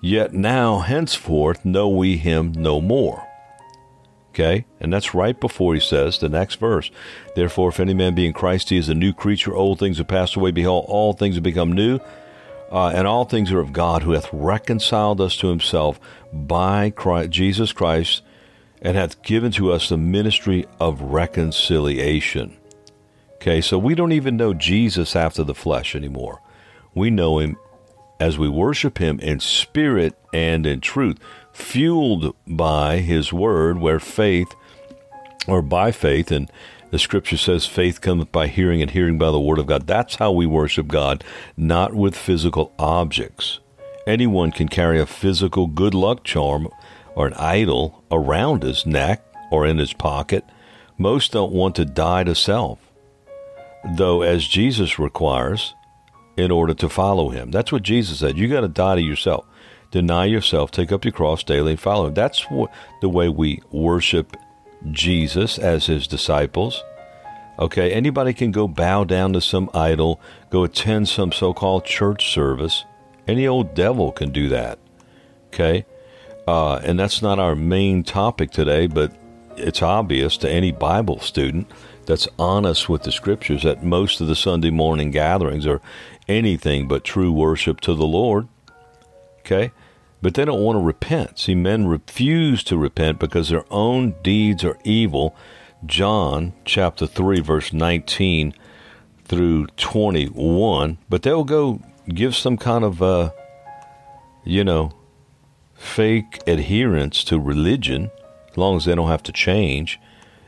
yet 0.00 0.32
now 0.32 0.80
henceforth 0.80 1.64
know 1.64 1.88
we 1.88 2.16
him 2.16 2.50
no 2.50 2.80
more 2.80 3.25
Okay? 4.36 4.66
And 4.80 4.92
that's 4.92 5.14
right 5.14 5.40
before 5.40 5.72
he 5.72 5.80
says 5.80 6.18
the 6.18 6.28
next 6.28 6.56
verse. 6.56 6.90
Therefore, 7.34 7.70
if 7.70 7.80
any 7.80 7.94
man 7.94 8.14
be 8.14 8.26
in 8.26 8.34
Christ, 8.34 8.68
he 8.68 8.76
is 8.76 8.90
a 8.90 8.94
new 8.94 9.14
creature. 9.14 9.54
Old 9.54 9.78
things 9.78 9.96
have 9.96 10.08
passed 10.08 10.36
away. 10.36 10.50
Behold, 10.50 10.84
all 10.88 11.14
things 11.14 11.36
have 11.36 11.42
become 11.42 11.72
new. 11.72 12.00
Uh, 12.70 12.88
and 12.88 13.06
all 13.06 13.24
things 13.24 13.50
are 13.50 13.60
of 13.60 13.72
God, 13.72 14.02
who 14.02 14.10
hath 14.10 14.28
reconciled 14.32 15.22
us 15.22 15.38
to 15.38 15.48
himself 15.48 15.98
by 16.32 16.90
Christ, 16.90 17.30
Jesus 17.30 17.72
Christ, 17.72 18.22
and 18.82 18.94
hath 18.94 19.22
given 19.22 19.52
to 19.52 19.72
us 19.72 19.88
the 19.88 19.96
ministry 19.96 20.66
of 20.78 21.00
reconciliation. 21.00 22.58
Okay, 23.36 23.62
so 23.62 23.78
we 23.78 23.94
don't 23.94 24.12
even 24.12 24.36
know 24.36 24.52
Jesus 24.52 25.16
after 25.16 25.44
the 25.44 25.54
flesh 25.54 25.94
anymore. 25.94 26.42
We 26.94 27.08
know 27.08 27.38
him 27.38 27.56
as 28.20 28.36
we 28.36 28.48
worship 28.48 28.98
him 28.98 29.18
in 29.20 29.40
spirit 29.40 30.18
and 30.34 30.66
in 30.66 30.80
truth 30.80 31.18
fueled 31.56 32.36
by 32.46 32.98
his 32.98 33.32
word, 33.32 33.78
where 33.78 33.98
faith, 33.98 34.54
or 35.48 35.62
by 35.62 35.90
faith, 35.90 36.30
and 36.30 36.50
the 36.90 36.98
scripture 36.98 37.38
says 37.38 37.66
faith 37.66 38.00
cometh 38.00 38.30
by 38.30 38.46
hearing 38.46 38.82
and 38.82 38.90
hearing 38.90 39.18
by 39.18 39.30
the 39.30 39.40
word 39.40 39.58
of 39.58 39.66
God. 39.66 39.86
That's 39.86 40.16
how 40.16 40.32
we 40.32 40.46
worship 40.46 40.86
God, 40.86 41.24
not 41.56 41.94
with 41.94 42.14
physical 42.14 42.72
objects. 42.78 43.60
Anyone 44.06 44.52
can 44.52 44.68
carry 44.68 45.00
a 45.00 45.06
physical 45.06 45.66
good 45.66 45.94
luck 45.94 46.24
charm 46.24 46.68
or 47.14 47.26
an 47.26 47.34
idol 47.34 48.04
around 48.10 48.62
his 48.62 48.84
neck 48.84 49.24
or 49.50 49.66
in 49.66 49.78
his 49.78 49.94
pocket. 49.94 50.44
Most 50.98 51.32
don't 51.32 51.52
want 51.52 51.74
to 51.76 51.84
die 51.86 52.24
to 52.24 52.34
self, 52.34 52.78
though, 53.96 54.20
as 54.22 54.46
Jesus 54.46 54.98
requires, 54.98 55.74
in 56.36 56.50
order 56.50 56.74
to 56.74 56.88
follow 56.90 57.30
him. 57.30 57.50
That's 57.50 57.72
what 57.72 57.82
Jesus 57.82 58.18
said. 58.18 58.36
You 58.36 58.46
got 58.46 58.60
to 58.60 58.68
die 58.68 58.96
to 58.96 59.00
yourself. 59.00 59.46
Deny 59.90 60.26
yourself, 60.26 60.70
take 60.70 60.92
up 60.92 61.04
your 61.04 61.12
cross 61.12 61.42
daily, 61.42 61.72
and 61.72 61.80
follow. 61.80 62.10
That's 62.10 62.46
the 63.00 63.08
way 63.08 63.28
we 63.28 63.62
worship 63.70 64.36
Jesus 64.90 65.58
as 65.58 65.86
his 65.86 66.06
disciples. 66.06 66.82
Okay, 67.58 67.92
anybody 67.92 68.34
can 68.34 68.50
go 68.50 68.68
bow 68.68 69.04
down 69.04 69.32
to 69.32 69.40
some 69.40 69.70
idol, 69.72 70.20
go 70.50 70.64
attend 70.64 71.08
some 71.08 71.32
so 71.32 71.54
called 71.54 71.84
church 71.84 72.30
service. 72.30 72.84
Any 73.26 73.46
old 73.46 73.74
devil 73.74 74.12
can 74.12 74.30
do 74.30 74.48
that. 74.50 74.78
Okay, 75.48 75.86
uh, 76.46 76.76
and 76.84 76.98
that's 76.98 77.22
not 77.22 77.38
our 77.38 77.54
main 77.54 78.04
topic 78.04 78.50
today, 78.50 78.86
but 78.86 79.12
it's 79.56 79.80
obvious 79.80 80.36
to 80.38 80.50
any 80.50 80.70
Bible 80.70 81.18
student 81.20 81.70
that's 82.04 82.28
honest 82.38 82.88
with 82.88 83.02
the 83.02 83.12
scriptures 83.12 83.62
that 83.62 83.82
most 83.82 84.20
of 84.20 84.26
the 84.26 84.36
Sunday 84.36 84.70
morning 84.70 85.10
gatherings 85.10 85.66
are 85.66 85.80
anything 86.28 86.86
but 86.86 87.04
true 87.04 87.32
worship 87.32 87.80
to 87.80 87.94
the 87.94 88.06
Lord. 88.06 88.48
Okay? 89.46 89.70
But 90.22 90.34
they 90.34 90.44
don't 90.44 90.62
want 90.62 90.76
to 90.76 90.82
repent. 90.82 91.38
See, 91.38 91.54
men 91.54 91.86
refuse 91.86 92.64
to 92.64 92.76
repent 92.76 93.20
because 93.20 93.48
their 93.48 93.64
own 93.70 94.14
deeds 94.22 94.64
are 94.64 94.78
evil. 94.82 95.36
John 95.84 96.52
chapter 96.64 97.06
3, 97.06 97.40
verse 97.40 97.72
19 97.72 98.54
through 99.24 99.66
21. 99.76 100.98
But 101.08 101.22
they'll 101.22 101.44
go 101.44 101.80
give 102.08 102.34
some 102.34 102.56
kind 102.56 102.84
of, 102.84 103.00
uh, 103.00 103.30
you 104.42 104.64
know, 104.64 104.92
fake 105.74 106.40
adherence 106.46 107.22
to 107.24 107.38
religion 107.38 108.10
as 108.50 108.56
long 108.56 108.76
as 108.76 108.86
they 108.86 108.94
don't 108.96 109.08
have 109.08 109.22
to 109.24 109.32
change. 109.32 110.00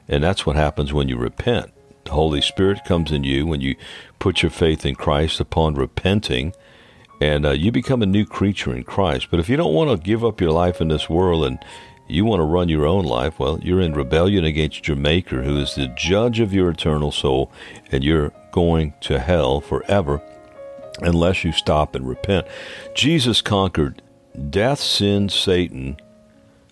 And 0.09 0.25
that's 0.25 0.45
what 0.45 0.57
happens 0.57 0.93
when 0.93 1.09
you 1.09 1.17
repent. 1.17 1.73
The 2.05 2.13
Holy 2.13 2.41
Spirit 2.41 2.85
comes 2.85 3.13
in 3.13 3.23
you 3.23 3.47
when 3.47 3.61
you 3.61 3.77
put 4.19 4.43
your 4.43 4.51
faith 4.51 4.85
in 4.87 4.95
Christ 4.97 5.39
upon 5.39 5.75
repenting 5.75 6.55
and 7.21 7.47
uh, 7.47 7.51
you 7.51 7.73
become 7.73 8.03
a 8.03 8.07
new 8.07 8.25
creature 8.25 8.75
in 8.75 8.85
Christ. 8.85 9.29
But 9.31 9.41
if 9.41 9.49
you 9.49 9.57
don't 9.57 9.75
want 9.75 9.91
to 9.91 10.05
give 10.05 10.25
up 10.25 10.41
your 10.41 10.53
life 10.53 10.81
in 10.81 10.89
this 10.89 11.09
world 11.09 11.45
and 11.45 11.59
you 12.07 12.25
want 12.25 12.41
to 12.41 12.45
run 12.45 12.69
your 12.69 12.87
own 12.87 13.05
life, 13.05 13.39
well, 13.39 13.59
you're 13.63 13.81
in 13.81 13.93
rebellion 13.93 14.45
against 14.45 14.89
your 14.89 14.97
Maker, 14.97 15.43
who 15.43 15.59
is 15.59 15.75
the 15.75 15.89
judge 15.89 16.41
of 16.41 16.55
your 16.55 16.71
eternal 16.71 17.13
soul, 17.13 17.53
and 17.93 18.03
you're 18.03 18.33
going 18.53 18.95
to 19.01 19.19
hell 19.19 19.61
forever 19.61 20.23
unless 21.01 21.45
you 21.45 21.53
stop 21.53 21.95
and 21.95 22.09
repent. 22.09 22.47
Jesus 22.95 23.41
conquered 23.41 24.03
death, 24.51 24.81
sin, 24.81 25.29
Satan, 25.29 25.97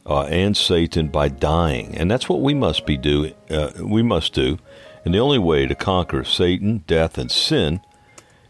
uh, 0.06 0.22
and 0.22 0.56
Satan 0.56 1.08
by 1.08 1.28
dying, 1.28 1.96
and 1.96 2.10
that's 2.10 2.28
what 2.28 2.40
we 2.40 2.54
must 2.54 2.86
be 2.86 2.96
do. 2.96 3.32
Uh, 3.50 3.72
we 3.80 4.02
must 4.02 4.32
do, 4.32 4.58
and 5.04 5.12
the 5.12 5.18
only 5.18 5.38
way 5.38 5.66
to 5.66 5.74
conquer 5.74 6.24
Satan, 6.24 6.84
death, 6.86 7.18
and 7.18 7.30
sin 7.30 7.80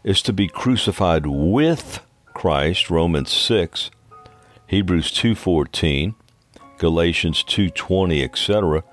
is 0.07 0.21
to 0.21 0.31
be 0.31 0.47
crucified 0.47 1.25
with 1.25 1.99
Christ, 2.33 2.89
Romans 2.89 3.29
6, 3.29 3.91
Hebrews 4.67 5.11
2:14, 5.11 6.15
Galatians 6.77 7.43
2:20, 7.43 8.23
etc. 8.23 8.85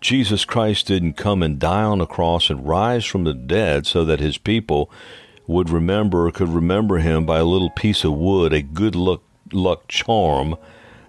Jesus 0.00 0.44
Christ 0.44 0.88
didn't 0.88 1.12
come 1.12 1.44
and 1.44 1.60
die 1.60 1.84
on 1.84 1.98
the 1.98 2.06
cross 2.06 2.50
and 2.50 2.66
rise 2.66 3.04
from 3.04 3.22
the 3.22 3.34
dead 3.34 3.86
so 3.86 4.04
that 4.04 4.18
his 4.18 4.36
people 4.36 4.90
would 5.46 5.70
remember 5.70 6.26
or 6.26 6.32
could 6.32 6.48
remember 6.48 6.98
him 6.98 7.24
by 7.24 7.38
a 7.38 7.44
little 7.44 7.70
piece 7.70 8.02
of 8.02 8.12
wood, 8.12 8.52
a 8.52 8.62
good 8.62 8.96
luck, 8.96 9.22
luck 9.52 9.86
charm 9.86 10.56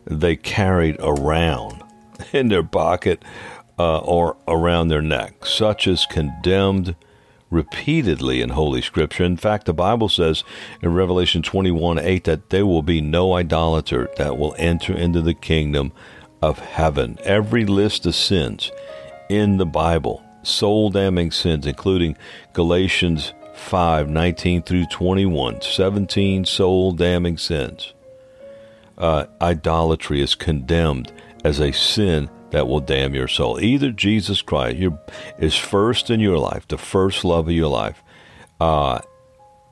they 0.06 0.36
carried 0.36 0.98
around 1.00 1.82
in 2.34 2.50
their 2.50 2.62
pocket 2.62 3.24
uh, 3.80 3.98
or 3.98 4.38
around 4.48 4.90
their 4.90 5.02
neck. 5.02 5.44
Such 5.48 5.88
is 5.88 6.06
condemned 6.06 6.96
repeatedly 7.54 8.42
in 8.42 8.50
Holy 8.50 8.82
Scripture. 8.82 9.24
In 9.24 9.38
fact, 9.38 9.66
the 9.66 9.74
Bible 9.74 10.10
says 10.10 10.44
in 10.82 10.94
Revelation 10.94 11.42
21 11.42 12.00
8 12.00 12.24
that 12.26 12.50
there 12.50 12.66
will 12.66 12.82
be 12.82 13.00
no 13.00 13.34
idolater 13.34 14.10
that 14.18 14.38
will 14.38 14.56
enter 14.58 14.94
into 14.94 15.22
the 15.22 15.34
kingdom 15.34 15.94
of 16.42 16.60
heaven. 16.60 17.18
Every 17.24 17.66
list 17.66 18.06
of 18.06 18.16
sins 18.16 18.72
in 19.30 19.58
the 19.58 19.66
Bible, 19.66 20.24
soul 20.42 20.90
damning 20.90 21.32
sins, 21.32 21.66
including 21.66 22.18
Galatians 22.54 23.34
5 23.56 24.10
19 24.10 24.64
through 24.64 24.86
21, 24.88 25.62
17 25.62 26.46
soul 26.46 26.92
damning 26.92 27.38
sins. 27.38 27.94
Uh, 28.98 29.26
idolatry 29.42 30.22
is 30.22 30.36
condemned 30.36 31.12
as 31.44 31.60
a 31.60 31.72
sin 31.72 32.30
that 32.54 32.68
will 32.68 32.80
damn 32.80 33.16
your 33.16 33.28
soul. 33.28 33.60
Either 33.60 33.92
Jesus 33.92 34.44
Christ 34.44 34.78
is 35.40 35.56
first 35.56 36.12
in 36.12 36.20
your 36.20 36.38
life, 36.38 36.68
the 36.68 36.78
first 36.78 37.26
love 37.26 37.48
of 37.48 37.54
your 37.54 37.68
life, 37.68 38.04
uh, 38.62 39.00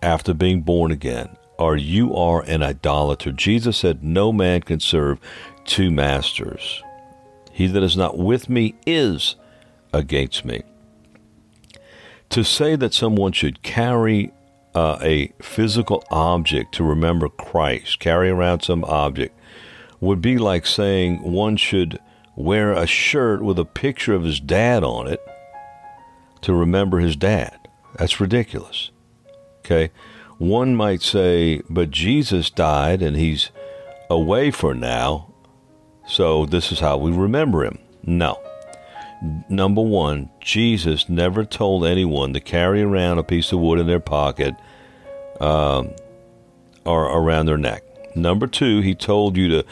after 0.02 0.34
being 0.34 0.62
born 0.62 0.92
again, 0.92 1.38
or 1.60 1.78
you 1.78 2.16
are 2.16 2.42
an 2.42 2.64
idolater. 2.64 3.32
Jesus 3.32 3.78
said, 3.78 4.04
No 4.04 4.34
man 4.34 4.62
can 4.62 4.80
serve 4.80 5.20
two 5.64 5.92
masters. 5.92 6.82
He 7.52 7.68
that 7.68 7.84
is 7.84 7.96
not 7.96 8.18
with 8.18 8.50
me 8.50 8.74
is 8.88 9.36
against 9.94 10.44
me. 10.44 10.64
To 12.32 12.44
say 12.44 12.76
that 12.76 12.96
someone 12.96 13.32
should 13.32 13.62
carry 13.62 14.32
uh, 14.74 14.98
a 15.04 15.34
physical 15.40 16.04
object 16.10 16.74
to 16.76 16.84
remember 16.84 17.30
Christ, 17.30 18.00
carry 18.00 18.32
around 18.32 18.62
some 18.62 18.84
object, 18.86 19.38
would 20.00 20.20
be 20.20 20.40
like 20.40 20.66
saying 20.66 21.22
one 21.22 21.58
should 21.58 22.00
wear 22.44 22.74
a 22.74 22.88
shirt 22.88 23.42
with 23.42 23.60
a 23.60 23.66
picture 23.66 24.14
of 24.14 24.24
his 24.24 24.40
dad 24.40 24.84
on 24.84 25.08
it 25.08 25.22
to 26.42 26.54
remember 26.54 27.00
his 27.00 27.16
dad. 27.16 27.68
That's 27.98 28.20
ridiculous. 28.20 28.92
Okay? 29.60 29.92
One 30.38 30.76
might 30.76 31.02
say, 31.02 31.62
but 31.70 31.92
Jesus 31.92 32.50
died 32.50 33.02
and 33.02 33.16
he's 33.16 33.52
away 34.10 34.52
for 34.52 34.74
now, 34.74 35.34
so 36.08 36.46
this 36.46 36.72
is 36.72 36.80
how 36.80 36.98
we 36.98 37.12
remember 37.12 37.64
him. 37.64 37.78
No. 38.04 38.40
Number 39.50 39.82
one, 39.82 40.32
Jesus 40.40 41.08
never 41.08 41.46
told 41.46 41.86
anyone 41.86 42.34
to 42.34 42.40
carry 42.40 42.82
around 42.82 43.20
a 43.20 43.24
piece 43.24 43.52
of 43.52 43.60
wood 43.60 43.78
in 43.78 43.86
their 43.86 44.00
pocket 44.00 44.56
um, 45.40 45.92
or 46.86 47.06
around 47.06 47.46
their 47.46 47.58
neck. 47.58 47.84
Number 48.16 48.48
two, 48.48 48.82
he 48.82 48.96
told 48.96 49.38
you 49.38 49.48
to 49.50 49.66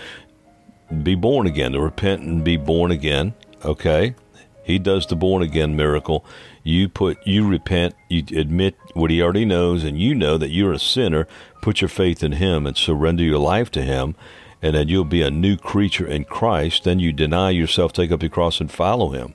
be 1.03 1.15
born 1.15 1.47
again, 1.47 1.73
to 1.73 1.81
repent 1.81 2.21
and 2.21 2.43
be 2.43 2.57
born 2.57 2.91
again. 2.91 3.33
Okay? 3.63 4.15
He 4.63 4.77
does 4.77 5.07
the 5.07 5.15
born 5.15 5.41
again 5.41 5.75
miracle. 5.75 6.23
You 6.63 6.89
put 6.89 7.25
you 7.25 7.47
repent, 7.47 7.95
you 8.07 8.23
admit 8.37 8.75
what 8.93 9.09
he 9.09 9.21
already 9.21 9.45
knows, 9.45 9.83
and 9.83 9.99
you 9.99 10.13
know 10.13 10.37
that 10.37 10.49
you're 10.51 10.73
a 10.73 10.79
sinner. 10.79 11.27
Put 11.61 11.81
your 11.81 11.89
faith 11.89 12.21
in 12.21 12.33
him 12.33 12.67
and 12.67 12.77
surrender 12.77 13.23
your 13.23 13.39
life 13.39 13.71
to 13.71 13.81
him, 13.81 14.15
and 14.61 14.75
then 14.75 14.87
you'll 14.87 15.05
be 15.05 15.23
a 15.23 15.31
new 15.31 15.57
creature 15.57 16.05
in 16.05 16.25
Christ. 16.25 16.83
Then 16.83 16.99
you 16.99 17.11
deny 17.11 17.49
yourself, 17.49 17.93
take 17.93 18.11
up 18.11 18.21
your 18.21 18.29
cross, 18.29 18.59
and 18.59 18.71
follow 18.71 19.09
him. 19.09 19.33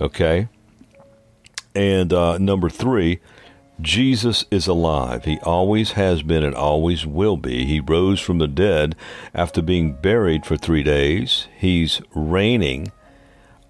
Okay? 0.00 0.48
And 1.74 2.12
uh, 2.12 2.38
number 2.38 2.70
three, 2.70 3.20
Jesus 3.80 4.44
is 4.50 4.66
alive. 4.66 5.24
He 5.24 5.38
always 5.40 5.92
has 5.92 6.22
been 6.22 6.44
and 6.44 6.54
always 6.54 7.06
will 7.06 7.36
be. 7.36 7.64
He 7.64 7.80
rose 7.80 8.20
from 8.20 8.38
the 8.38 8.48
dead 8.48 8.94
after 9.34 9.62
being 9.62 9.94
buried 9.94 10.46
for 10.46 10.56
three 10.56 10.82
days. 10.82 11.48
He's 11.58 12.00
reigning 12.14 12.92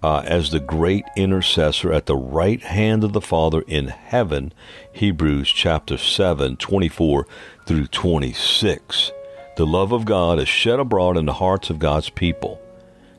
uh, 0.03 0.23
as 0.25 0.51
the 0.51 0.59
great 0.59 1.05
intercessor 1.15 1.93
at 1.93 2.05
the 2.05 2.17
right 2.17 2.61
hand 2.61 3.03
of 3.03 3.13
the 3.13 3.21
Father 3.21 3.63
in 3.67 3.87
heaven. 3.87 4.53
Hebrews 4.91 5.49
chapter 5.49 5.97
7, 5.97 6.57
24 6.57 7.25
through 7.65 7.87
26. 7.87 9.11
The 9.55 9.65
love 9.65 9.91
of 9.91 10.05
God 10.05 10.39
is 10.39 10.47
shed 10.47 10.79
abroad 10.79 11.15
in 11.15 11.25
the 11.25 11.33
hearts 11.33 11.69
of 11.69 11.79
God's 11.79 12.09
people. 12.09 12.59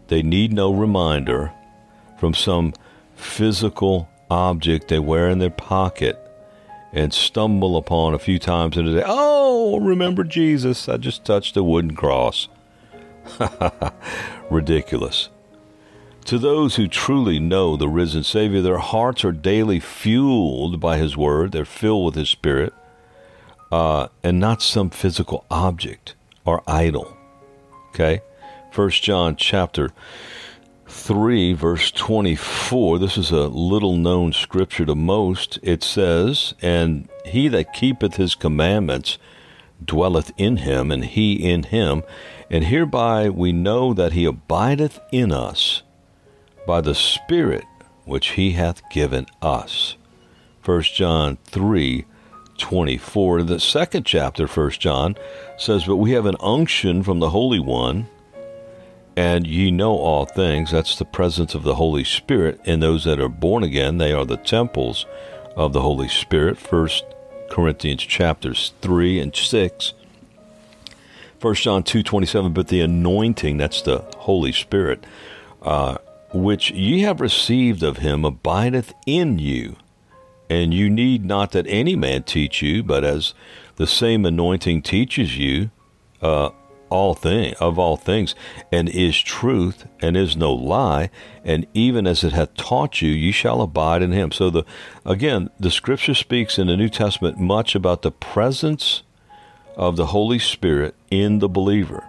They 0.08 0.22
need 0.22 0.52
no 0.52 0.72
reminder 0.72 1.52
from 2.18 2.34
some 2.34 2.74
physical 3.16 4.08
object 4.30 4.88
they 4.88 4.98
wear 4.98 5.30
in 5.30 5.38
their 5.38 5.50
pocket 5.50 6.20
and 6.94 7.12
stumble 7.12 7.76
upon 7.76 8.14
a 8.14 8.18
few 8.18 8.38
times 8.38 8.76
in 8.76 8.86
a 8.86 8.94
day. 8.94 9.02
Oh, 9.04 9.80
remember 9.80 10.22
Jesus? 10.22 10.88
I 10.88 10.96
just 10.96 11.24
touched 11.24 11.56
a 11.56 11.62
wooden 11.62 11.96
cross. 11.96 12.48
Ridiculous. 14.50 15.28
To 16.26 16.38
those 16.38 16.76
who 16.76 16.86
truly 16.86 17.38
know 17.38 17.76
the 17.76 17.88
risen 17.88 18.22
Savior, 18.22 18.62
their 18.62 18.78
hearts 18.78 19.24
are 19.24 19.32
daily 19.32 19.80
fueled 19.80 20.80
by 20.80 20.96
His 20.96 21.16
Word. 21.16 21.52
They're 21.52 21.64
filled 21.64 22.06
with 22.06 22.14
His 22.14 22.30
Spirit, 22.30 22.72
uh, 23.72 24.08
and 24.22 24.38
not 24.38 24.62
some 24.62 24.88
physical 24.88 25.44
object 25.50 26.14
or 26.46 26.62
idol. 26.66 27.14
Okay, 27.90 28.22
First 28.72 29.02
John 29.02 29.36
chapter 29.36 29.90
3, 30.94 31.52
verse 31.52 31.90
24. 31.90 32.98
This 32.98 33.18
is 33.18 33.30
a 33.30 33.48
little 33.48 33.96
known 33.96 34.32
scripture 34.32 34.86
to 34.86 34.94
most. 34.94 35.58
It 35.62 35.82
says, 35.82 36.54
And 36.62 37.10
he 37.26 37.48
that 37.48 37.74
keepeth 37.74 38.14
his 38.14 38.34
commandments 38.34 39.18
dwelleth 39.84 40.32
in 40.38 40.58
him, 40.58 40.90
and 40.90 41.04
he 41.04 41.34
in 41.34 41.64
him. 41.64 42.04
And 42.48 42.64
hereby 42.64 43.28
we 43.28 43.52
know 43.52 43.92
that 43.92 44.12
he 44.12 44.24
abideth 44.24 44.98
in 45.12 45.30
us 45.30 45.82
by 46.66 46.80
the 46.80 46.94
Spirit 46.94 47.64
which 48.04 48.30
he 48.30 48.52
hath 48.52 48.88
given 48.88 49.26
us. 49.42 49.96
1 50.64 50.82
John 50.82 51.36
3 51.44 52.06
24. 52.56 53.42
The 53.42 53.60
second 53.60 54.06
chapter, 54.06 54.46
1 54.46 54.70
John, 54.70 55.16
says, 55.58 55.84
But 55.84 55.96
we 55.96 56.12
have 56.12 56.24
an 56.24 56.36
unction 56.40 57.02
from 57.02 57.18
the 57.18 57.30
Holy 57.30 57.58
One 57.58 58.08
and 59.16 59.46
ye 59.46 59.70
know 59.70 59.92
all 59.92 60.26
things. 60.26 60.70
That's 60.72 60.98
the 60.98 61.04
presence 61.04 61.54
of 61.54 61.62
the 61.62 61.76
Holy 61.76 62.04
Spirit 62.04 62.60
in 62.64 62.80
those 62.80 63.04
that 63.04 63.20
are 63.20 63.28
born 63.28 63.62
again. 63.62 63.98
They 63.98 64.12
are 64.12 64.24
the 64.24 64.36
temples 64.36 65.06
of 65.56 65.72
the 65.72 65.82
Holy 65.82 66.08
Spirit. 66.08 66.58
First 66.58 67.04
Corinthians 67.50 68.02
chapters 68.02 68.72
three 68.80 69.20
and 69.20 69.34
six. 69.34 69.92
First 71.38 71.62
John 71.62 71.82
two 71.82 72.02
twenty 72.02 72.26
seven. 72.26 72.52
But 72.52 72.68
the 72.68 72.80
anointing, 72.80 73.58
that's 73.58 73.82
the 73.82 73.98
Holy 74.18 74.52
Spirit, 74.52 75.04
uh, 75.62 75.98
which 76.32 76.70
ye 76.72 77.02
have 77.02 77.20
received 77.20 77.82
of 77.82 77.98
him, 77.98 78.24
abideth 78.24 78.92
in 79.06 79.38
you, 79.38 79.76
and 80.50 80.74
you 80.74 80.90
need 80.90 81.24
not 81.24 81.52
that 81.52 81.66
any 81.68 81.94
man 81.94 82.24
teach 82.24 82.62
you, 82.62 82.82
but 82.82 83.04
as 83.04 83.34
the 83.76 83.86
same 83.86 84.24
anointing 84.24 84.82
teaches 84.82 85.36
you. 85.38 85.70
Uh, 86.22 86.50
all 86.94 87.14
thing 87.14 87.54
of 87.58 87.76
all 87.76 87.96
things, 87.96 88.36
and 88.70 88.88
is 88.88 89.20
truth, 89.20 89.84
and 90.00 90.16
is 90.16 90.36
no 90.36 90.52
lie, 90.52 91.10
and 91.44 91.66
even 91.74 92.06
as 92.06 92.22
it 92.22 92.32
hath 92.32 92.54
taught 92.54 93.02
you, 93.02 93.10
ye 93.10 93.32
shall 93.32 93.60
abide 93.60 94.00
in 94.00 94.12
him. 94.12 94.30
So 94.30 94.48
the 94.48 94.64
again, 95.04 95.50
the 95.58 95.72
scripture 95.72 96.14
speaks 96.14 96.56
in 96.56 96.68
the 96.68 96.76
New 96.76 96.88
Testament 96.88 97.40
much 97.40 97.74
about 97.74 98.02
the 98.02 98.12
presence 98.12 99.02
of 99.76 99.96
the 99.96 100.06
Holy 100.06 100.38
Spirit 100.38 100.94
in 101.10 101.40
the 101.40 101.48
believer. 101.48 102.04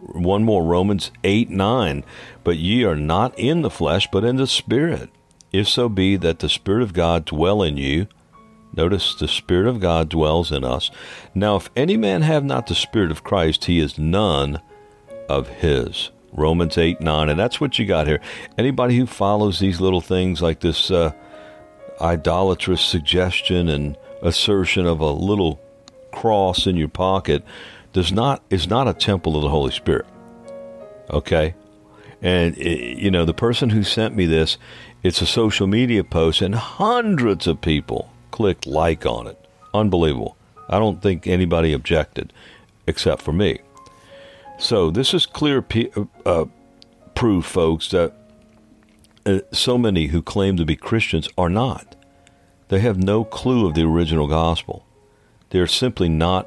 One 0.00 0.44
more, 0.44 0.64
Romans 0.64 1.10
8 1.22 1.50
9. 1.50 2.02
But 2.42 2.56
ye 2.56 2.82
are 2.84 2.96
not 2.96 3.38
in 3.38 3.60
the 3.60 3.68
flesh, 3.68 4.08
but 4.10 4.24
in 4.24 4.36
the 4.36 4.46
Spirit, 4.46 5.10
if 5.52 5.68
so 5.68 5.90
be 5.90 6.16
that 6.16 6.38
the 6.38 6.48
Spirit 6.48 6.82
of 6.82 6.94
God 6.94 7.26
dwell 7.26 7.62
in 7.62 7.76
you. 7.76 8.06
Notice 8.74 9.14
the 9.14 9.28
Spirit 9.28 9.66
of 9.66 9.80
God 9.80 10.08
dwells 10.08 10.52
in 10.52 10.64
us. 10.64 10.90
Now, 11.34 11.56
if 11.56 11.70
any 11.74 11.96
man 11.96 12.22
have 12.22 12.44
not 12.44 12.66
the 12.66 12.74
Spirit 12.74 13.10
of 13.10 13.24
Christ, 13.24 13.64
he 13.64 13.80
is 13.80 13.98
none 13.98 14.60
of 15.28 15.48
his. 15.48 16.10
Romans 16.32 16.78
8 16.78 17.00
9. 17.00 17.28
And 17.28 17.38
that's 17.38 17.60
what 17.60 17.78
you 17.78 17.86
got 17.86 18.06
here. 18.06 18.20
Anybody 18.56 18.96
who 18.96 19.06
follows 19.06 19.58
these 19.58 19.80
little 19.80 20.00
things 20.00 20.40
like 20.40 20.60
this 20.60 20.90
uh, 20.90 21.12
idolatrous 22.00 22.80
suggestion 22.80 23.68
and 23.68 23.96
assertion 24.22 24.86
of 24.86 25.00
a 25.00 25.10
little 25.10 25.60
cross 26.12 26.66
in 26.66 26.76
your 26.76 26.88
pocket 26.88 27.44
does 27.92 28.12
not 28.12 28.42
is 28.50 28.68
not 28.68 28.88
a 28.88 28.94
temple 28.94 29.36
of 29.36 29.42
the 29.42 29.48
Holy 29.48 29.72
Spirit. 29.72 30.06
Okay? 31.10 31.54
And, 32.22 32.56
it, 32.58 32.98
you 32.98 33.10
know, 33.10 33.24
the 33.24 33.34
person 33.34 33.70
who 33.70 33.82
sent 33.82 34.14
me 34.14 34.26
this, 34.26 34.58
it's 35.02 35.22
a 35.22 35.26
social 35.26 35.66
media 35.66 36.04
post, 36.04 36.42
and 36.42 36.54
hundreds 36.54 37.46
of 37.46 37.62
people 37.62 38.09
clicked 38.30 38.66
like 38.66 39.06
on 39.06 39.26
it. 39.26 39.38
Unbelievable. 39.72 40.36
I 40.68 40.78
don't 40.78 41.02
think 41.02 41.26
anybody 41.26 41.72
objected 41.72 42.32
except 42.86 43.22
for 43.22 43.32
me. 43.32 43.60
So 44.58 44.90
this 44.90 45.14
is 45.14 45.26
clear 45.26 45.62
p- 45.62 45.90
uh, 46.24 46.44
proof, 47.14 47.46
folks, 47.46 47.88
that 47.90 48.12
uh, 49.26 49.40
so 49.52 49.78
many 49.78 50.08
who 50.08 50.22
claim 50.22 50.56
to 50.56 50.64
be 50.64 50.76
Christians 50.76 51.28
are 51.36 51.48
not. 51.48 51.96
They 52.68 52.80
have 52.80 53.02
no 53.02 53.24
clue 53.24 53.66
of 53.66 53.74
the 53.74 53.82
original 53.84 54.28
gospel. 54.28 54.86
They're 55.50 55.66
simply 55.66 56.08
not 56.08 56.46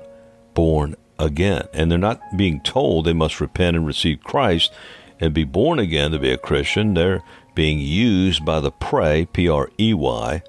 born 0.53 0.95
again. 1.19 1.67
And 1.73 1.91
they're 1.91 1.97
not 1.97 2.21
being 2.37 2.61
told 2.61 3.05
they 3.05 3.13
must 3.13 3.41
repent 3.41 3.75
and 3.75 3.85
receive 3.85 4.23
Christ 4.23 4.71
and 5.19 5.33
be 5.33 5.43
born 5.43 5.79
again 5.79 6.11
to 6.11 6.19
be 6.19 6.31
a 6.31 6.37
Christian. 6.37 6.93
They're 6.93 7.23
being 7.55 7.79
used 7.79 8.45
by 8.45 8.59
the 8.59 8.71
prey, 8.71 9.25
P 9.25 9.49
R 9.49 9.69
E 9.79 9.93
Y, 9.93 10.41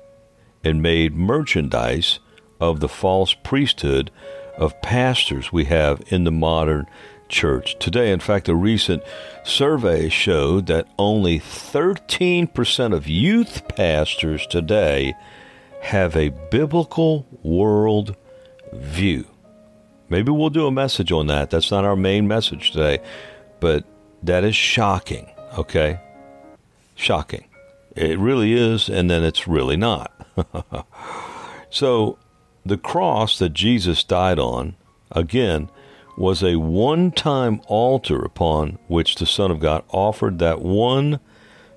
and 0.65 0.83
made 0.83 1.15
merchandise 1.15 2.19
of 2.61 2.81
the 2.81 2.89
false 2.89 3.35
priesthood 3.35 4.11
of 4.57 4.81
pastors 4.83 5.53
we 5.53 5.65
have 5.67 6.03
in 6.09 6.25
the 6.25 6.33
modern 6.33 6.87
church 7.29 7.77
today. 7.79 8.13
In 8.13 8.21
fact, 8.21 8.49
a 8.49 8.55
recent 8.55 9.03
survey 9.45 10.09
showed 10.09 10.67
that 10.67 10.89
only 10.99 11.39
13% 11.41 12.95
of 12.95 13.09
youth 13.09 13.67
pastors 13.69 14.47
today 14.47 15.15
have 15.83 16.17
a 16.17 16.31
biblical 16.51 17.27
world 17.43 18.17
view. 18.73 19.27
Maybe 20.09 20.31
we'll 20.31 20.51
do 20.51 20.67
a 20.67 20.73
message 20.73 21.13
on 21.13 21.27
that. 21.27 21.51
That's 21.51 21.71
not 21.71 21.85
our 21.85 21.97
main 21.97 22.29
message 22.29 22.71
today, 22.71 23.01
but 23.61 23.85
that 24.23 24.45
is 24.45 24.57
shocking, 24.57 25.31
okay? 25.59 26.01
Shocking. 26.95 27.45
It 27.97 28.19
really 28.19 28.53
is, 28.53 28.89
and 28.89 29.09
then 29.11 29.23
it's 29.23 29.47
really 29.47 29.77
not. 29.77 30.13
so, 31.71 32.19
the 32.67 32.79
cross 32.79 33.39
that 33.39 33.51
Jesus 33.51 34.03
died 34.03 34.39
on, 34.39 34.75
again, 35.13 35.71
was 36.17 36.43
a 36.43 36.57
one 36.57 37.13
time 37.13 37.61
altar 37.67 38.25
upon 38.25 38.79
which 38.89 39.17
the 39.17 39.27
Son 39.27 39.51
of 39.51 39.61
God 39.61 39.85
offered 39.91 40.39
that 40.39 40.61
one 40.61 41.21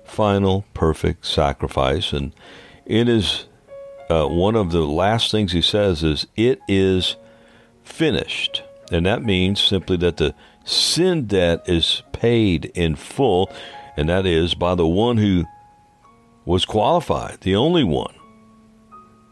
final 0.04 0.64
perfect 0.74 1.26
sacrifice. 1.26 2.12
And 2.12 2.32
it 2.86 3.08
is 3.08 3.46
uh, 4.08 4.26
one 4.26 4.56
of 4.56 4.72
the 4.72 4.86
last 4.86 5.30
things 5.30 5.52
he 5.52 5.62
says 5.62 6.02
is, 6.02 6.26
It 6.36 6.60
is 6.68 7.16
finished. 7.82 8.62
And 8.90 9.04
that 9.06 9.22
means 9.22 9.62
simply 9.62 9.96
that 9.98 10.16
the 10.16 10.34
sin 10.64 11.26
debt 11.26 11.68
is 11.68 12.02
paid 12.12 12.66
in 12.74 12.96
full, 12.96 13.52
and 13.96 14.08
that 14.08 14.24
is 14.26 14.54
by 14.54 14.74
the 14.74 14.86
one 14.86 15.18
who 15.18 15.44
was 16.48 16.64
qualified, 16.64 17.38
the 17.42 17.54
only 17.54 17.84
one 17.84 18.14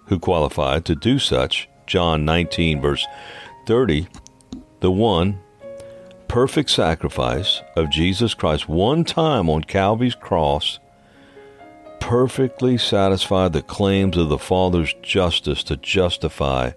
who 0.09 0.19
qualified 0.19 0.85
to 0.85 0.95
do 0.95 1.19
such. 1.19 1.67
John 1.87 2.27
19, 2.27 2.79
verse 2.83 3.07
30, 3.67 4.07
the 4.81 4.91
one 4.91 5.41
perfect 6.29 6.69
sacrifice 6.69 7.63
of 7.75 7.89
Jesus 7.89 8.35
Christ, 8.35 8.69
one 8.69 9.03
time 9.03 9.49
on 9.49 9.65
Calvary's 9.65 10.15
cross, 10.15 10.79
perfectly 12.01 12.77
satisfied 12.77 13.55
the 13.55 13.63
claims 13.63 14.19
of 14.19 14.29
the 14.29 14.37
Father's 14.37 14.95
justice 15.01 15.63
to 15.65 15.79
justify 15.79 16.73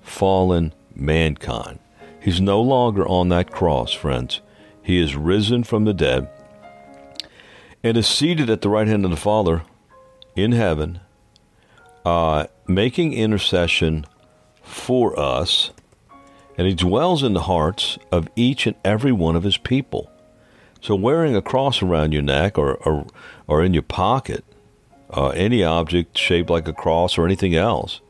fallen 0.00 0.72
mankind. 0.94 1.78
He's 2.18 2.40
no 2.40 2.62
longer 2.62 3.06
on 3.06 3.28
that 3.28 3.50
cross, 3.50 3.92
friends. 3.92 4.40
He 4.82 4.98
is 4.98 5.14
risen 5.14 5.62
from 5.62 5.84
the 5.84 5.92
dead 5.92 6.30
and 7.82 7.96
is 7.96 8.06
seated 8.06 8.50
at 8.50 8.60
the 8.60 8.68
right 8.68 8.86
hand 8.86 9.04
of 9.04 9.10
the 9.10 9.16
Father 9.16 9.62
in 10.34 10.52
heaven, 10.52 11.00
uh, 12.04 12.46
making 12.66 13.12
intercession 13.12 14.06
for 14.62 15.18
us. 15.18 15.70
And 16.56 16.66
he 16.66 16.74
dwells 16.74 17.22
in 17.22 17.34
the 17.34 17.42
hearts 17.42 17.98
of 18.10 18.28
each 18.34 18.66
and 18.66 18.76
every 18.84 19.12
one 19.12 19.36
of 19.36 19.44
his 19.44 19.56
people. 19.56 20.10
So, 20.80 20.94
wearing 20.94 21.34
a 21.36 21.42
cross 21.42 21.82
around 21.82 22.12
your 22.12 22.22
neck 22.22 22.58
or, 22.58 22.74
or, 22.76 23.06
or 23.46 23.64
in 23.64 23.74
your 23.74 23.82
pocket, 23.82 24.44
uh, 25.10 25.28
any 25.28 25.64
object 25.64 26.16
shaped 26.18 26.50
like 26.50 26.68
a 26.68 26.72
cross 26.72 27.16
or 27.16 27.24
anything 27.26 27.54
else, 27.54 28.00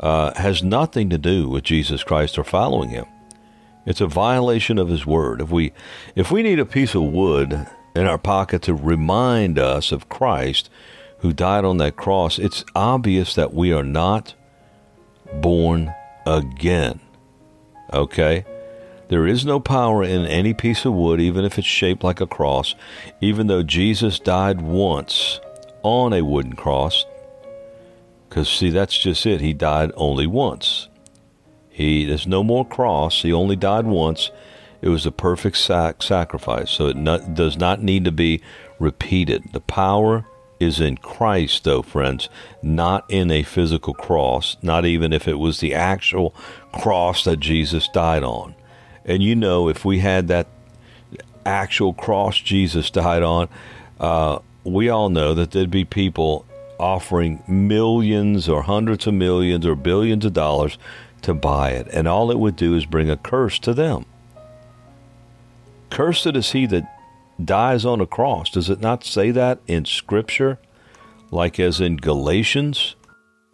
uh, 0.00 0.32
has 0.34 0.62
nothing 0.62 1.08
to 1.10 1.18
do 1.18 1.48
with 1.48 1.64
Jesus 1.64 2.02
Christ 2.02 2.38
or 2.38 2.44
following 2.44 2.90
him. 2.90 3.06
It's 3.86 4.00
a 4.00 4.06
violation 4.06 4.78
of 4.78 4.88
his 4.88 5.06
word. 5.06 5.40
If 5.40 5.50
we 5.50 5.72
if 6.14 6.30
we 6.30 6.42
need 6.42 6.60
a 6.60 6.66
piece 6.66 6.94
of 6.94 7.02
wood 7.02 7.66
in 7.94 8.06
our 8.06 8.18
pocket 8.18 8.62
to 8.62 8.74
remind 8.74 9.58
us 9.58 9.92
of 9.92 10.08
Christ 10.08 10.70
who 11.18 11.32
died 11.32 11.64
on 11.64 11.76
that 11.78 11.96
cross, 11.96 12.38
it's 12.38 12.64
obvious 12.74 13.34
that 13.34 13.54
we 13.54 13.72
are 13.72 13.84
not 13.84 14.34
born 15.40 15.94
again. 16.26 17.00
Okay? 17.92 18.44
There 19.08 19.26
is 19.26 19.44
no 19.44 19.60
power 19.60 20.02
in 20.02 20.26
any 20.26 20.54
piece 20.54 20.84
of 20.84 20.94
wood, 20.94 21.20
even 21.20 21.44
if 21.44 21.58
it's 21.58 21.66
shaped 21.66 22.02
like 22.02 22.20
a 22.20 22.26
cross, 22.26 22.74
even 23.20 23.46
though 23.46 23.62
Jesus 23.62 24.18
died 24.18 24.62
once 24.62 25.38
on 25.82 26.12
a 26.12 26.22
wooden 26.22 26.54
cross. 26.54 27.04
Because, 28.28 28.48
see, 28.48 28.70
that's 28.70 28.98
just 28.98 29.26
it. 29.26 29.42
He 29.42 29.52
died 29.52 29.92
only 29.96 30.26
once. 30.26 30.88
He 31.68 32.06
There's 32.06 32.26
no 32.26 32.42
more 32.42 32.64
cross. 32.64 33.22
He 33.22 33.32
only 33.32 33.56
died 33.56 33.86
once. 33.86 34.30
It 34.82 34.88
was 34.88 35.06
a 35.06 35.12
perfect 35.12 35.56
sac- 35.56 36.02
sacrifice, 36.02 36.70
so 36.70 36.88
it 36.88 36.96
not, 36.96 37.34
does 37.34 37.56
not 37.56 37.82
need 37.82 38.04
to 38.04 38.12
be 38.12 38.42
repeated. 38.78 39.52
The 39.52 39.60
power 39.60 40.26
is 40.58 40.80
in 40.80 40.96
Christ, 40.96 41.64
though, 41.64 41.82
friends, 41.82 42.28
not 42.62 43.04
in 43.08 43.30
a 43.30 43.42
physical 43.42 43.94
cross, 43.94 44.56
not 44.60 44.84
even 44.84 45.12
if 45.12 45.26
it 45.26 45.38
was 45.38 45.60
the 45.60 45.74
actual 45.74 46.34
cross 46.72 47.24
that 47.24 47.38
Jesus 47.38 47.88
died 47.88 48.22
on. 48.22 48.54
And 49.04 49.22
you 49.22 49.34
know, 49.34 49.68
if 49.68 49.84
we 49.84 50.00
had 50.00 50.28
that 50.28 50.46
actual 51.44 51.92
cross 51.92 52.38
Jesus 52.38 52.90
died 52.90 53.22
on, 53.22 53.48
uh, 53.98 54.38
we 54.64 54.88
all 54.88 55.08
know 55.08 55.34
that 55.34 55.50
there'd 55.50 55.70
be 55.70 55.84
people 55.84 56.44
offering 56.78 57.42
millions 57.46 58.48
or 58.48 58.62
hundreds 58.62 59.06
of 59.06 59.14
millions 59.14 59.66
or 59.66 59.74
billions 59.74 60.24
of 60.24 60.32
dollars 60.32 60.78
to 61.22 61.34
buy 61.34 61.70
it. 61.70 61.86
And 61.92 62.08
all 62.08 62.30
it 62.30 62.38
would 62.38 62.56
do 62.56 62.74
is 62.74 62.86
bring 62.86 63.10
a 63.10 63.16
curse 63.16 63.58
to 63.60 63.74
them. 63.74 64.04
Cursed 65.92 66.34
is 66.36 66.52
he 66.52 66.64
that 66.66 66.90
dies 67.44 67.84
on 67.84 68.00
a 68.00 68.06
cross. 68.06 68.48
Does 68.48 68.70
it 68.70 68.80
not 68.80 69.04
say 69.04 69.30
that 69.30 69.60
in 69.66 69.84
Scripture? 69.84 70.58
Like 71.30 71.60
as 71.60 71.82
in 71.82 71.98
Galatians? 71.98 72.96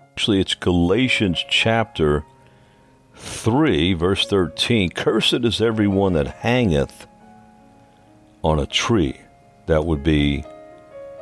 Actually, 0.01 0.40
it's 0.40 0.55
Galatians 0.55 1.44
chapter 1.51 2.24
3, 3.16 3.92
verse 3.94 4.24
13. 4.24 4.90
Cursed 4.90 5.44
is 5.44 5.61
everyone 5.61 6.12
that 6.12 6.29
hangeth 6.29 7.09
on 8.44 8.61
a 8.61 8.66
tree. 8.66 9.20
That 9.66 9.85
would 9.85 10.05
be 10.05 10.44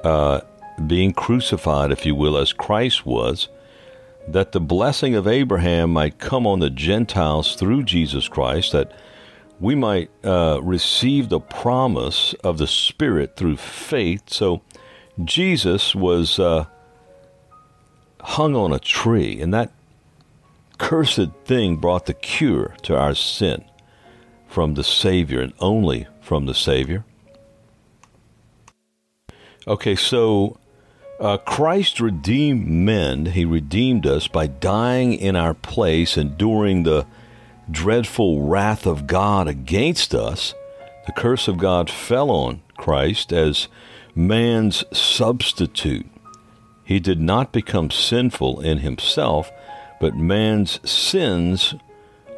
uh, 0.05 0.43
being 0.87 1.15
crucified, 1.15 1.93
if 1.93 2.05
you 2.05 2.15
will, 2.15 2.37
as 2.37 2.53
Christ 2.53 3.07
was, 3.07 3.49
that 4.29 4.53
the 4.53 4.61
blessing 4.61 5.15
of 5.15 5.27
Abraham 5.27 5.95
might 5.95 6.19
come 6.19 6.47
on 6.47 6.59
the 6.59 6.69
Gentiles 6.69 7.57
through 7.57 7.85
Jesus 7.85 8.29
Christ, 8.29 8.73
that 8.73 8.93
we 9.61 9.75
might 9.75 10.11
uh, 10.25 10.61
receive 10.63 11.29
the 11.29 11.41
promise 11.41 12.35
of 12.45 12.59
the 12.59 12.67
Spirit 12.67 13.37
through 13.37 13.57
faith. 13.57 14.23
So 14.29 14.63
Jesus 15.25 15.95
was 15.95 16.39
uh, 16.39 16.67
hung 18.21 18.55
on 18.55 18.73
a 18.73 18.79
tree, 18.79 19.41
and 19.41 19.53
that 19.55 19.73
cursed 20.79 21.31
thing 21.45 21.77
brought 21.77 22.07
the 22.07 22.15
cure 22.15 22.77
to 22.83 22.97
our 22.97 23.15
sin 23.15 23.65
from 24.47 24.75
the 24.75 24.85
Savior 24.85 25.41
and 25.41 25.53
only 25.59 26.07
from 26.21 26.47
the 26.47 26.55
Savior. 26.55 27.05
Okay, 29.67 29.97
so 29.97 30.59
uh, 31.19 31.39
Christ 31.39 31.99
redeemed 31.99 32.69
men. 32.69 33.27
He 33.27 33.45
redeemed 33.45 34.07
us 34.07 34.29
by 34.29 34.47
dying 34.47 35.15
in 35.15 35.35
our 35.35 35.55
place, 35.55 36.17
enduring 36.17 36.83
the 36.83 37.07
dreadful 37.71 38.47
wrath 38.47 38.87
of 38.87 39.07
God 39.07 39.49
against 39.49 40.15
us, 40.15 40.55
the 41.07 41.13
curse 41.13 41.49
of 41.49 41.59
God 41.59 41.91
fell 41.91 42.31
on 42.31 42.63
Christ 42.77 43.33
as 43.33 43.69
man's 44.15 44.85
substitute. 44.97 46.07
He 46.85 47.01
did 47.01 47.21
not 47.21 47.53
become 47.53 47.91
sinful 47.91 48.61
in 48.61 48.79
himself, 48.79 49.51
but 50.01 50.17
man's 50.17 50.79
sins 50.89 51.75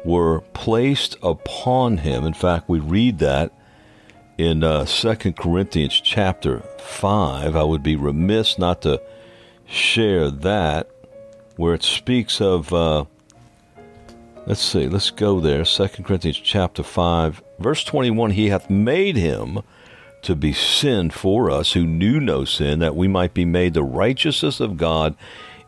were 0.03 0.41
placed 0.53 1.15
upon 1.21 1.99
him. 1.99 2.25
In 2.25 2.33
fact, 2.33 2.69
we 2.69 2.79
read 2.79 3.19
that 3.19 3.51
in 4.37 4.63
uh, 4.63 4.85
2 4.85 5.33
Corinthians 5.33 5.99
chapter 6.01 6.61
5. 6.79 7.55
I 7.55 7.63
would 7.63 7.83
be 7.83 7.95
remiss 7.95 8.57
not 8.57 8.81
to 8.83 9.01
share 9.67 10.31
that, 10.31 10.89
where 11.57 11.73
it 11.73 11.83
speaks 11.83 12.39
of 12.39 12.73
uh, 12.73 13.05
Let's 14.49 14.63
see, 14.63 14.87
let's 14.87 15.11
go 15.11 15.39
there. 15.39 15.63
2 15.63 15.87
Corinthians 16.03 16.39
chapter 16.39 16.81
5, 16.81 17.43
verse 17.59 17.83
21 17.83 18.31
He 18.31 18.49
hath 18.49 18.67
made 18.67 19.15
him 19.15 19.59
to 20.23 20.35
be 20.35 20.53
sin 20.53 21.11
for 21.11 21.51
us 21.51 21.73
who 21.73 21.85
knew 21.85 22.19
no 22.19 22.45
sin, 22.45 22.79
that 22.79 22.95
we 22.95 23.07
might 23.07 23.35
be 23.35 23.45
made 23.45 23.75
the 23.75 23.83
righteousness 23.83 24.59
of 24.59 24.75
God 24.75 25.15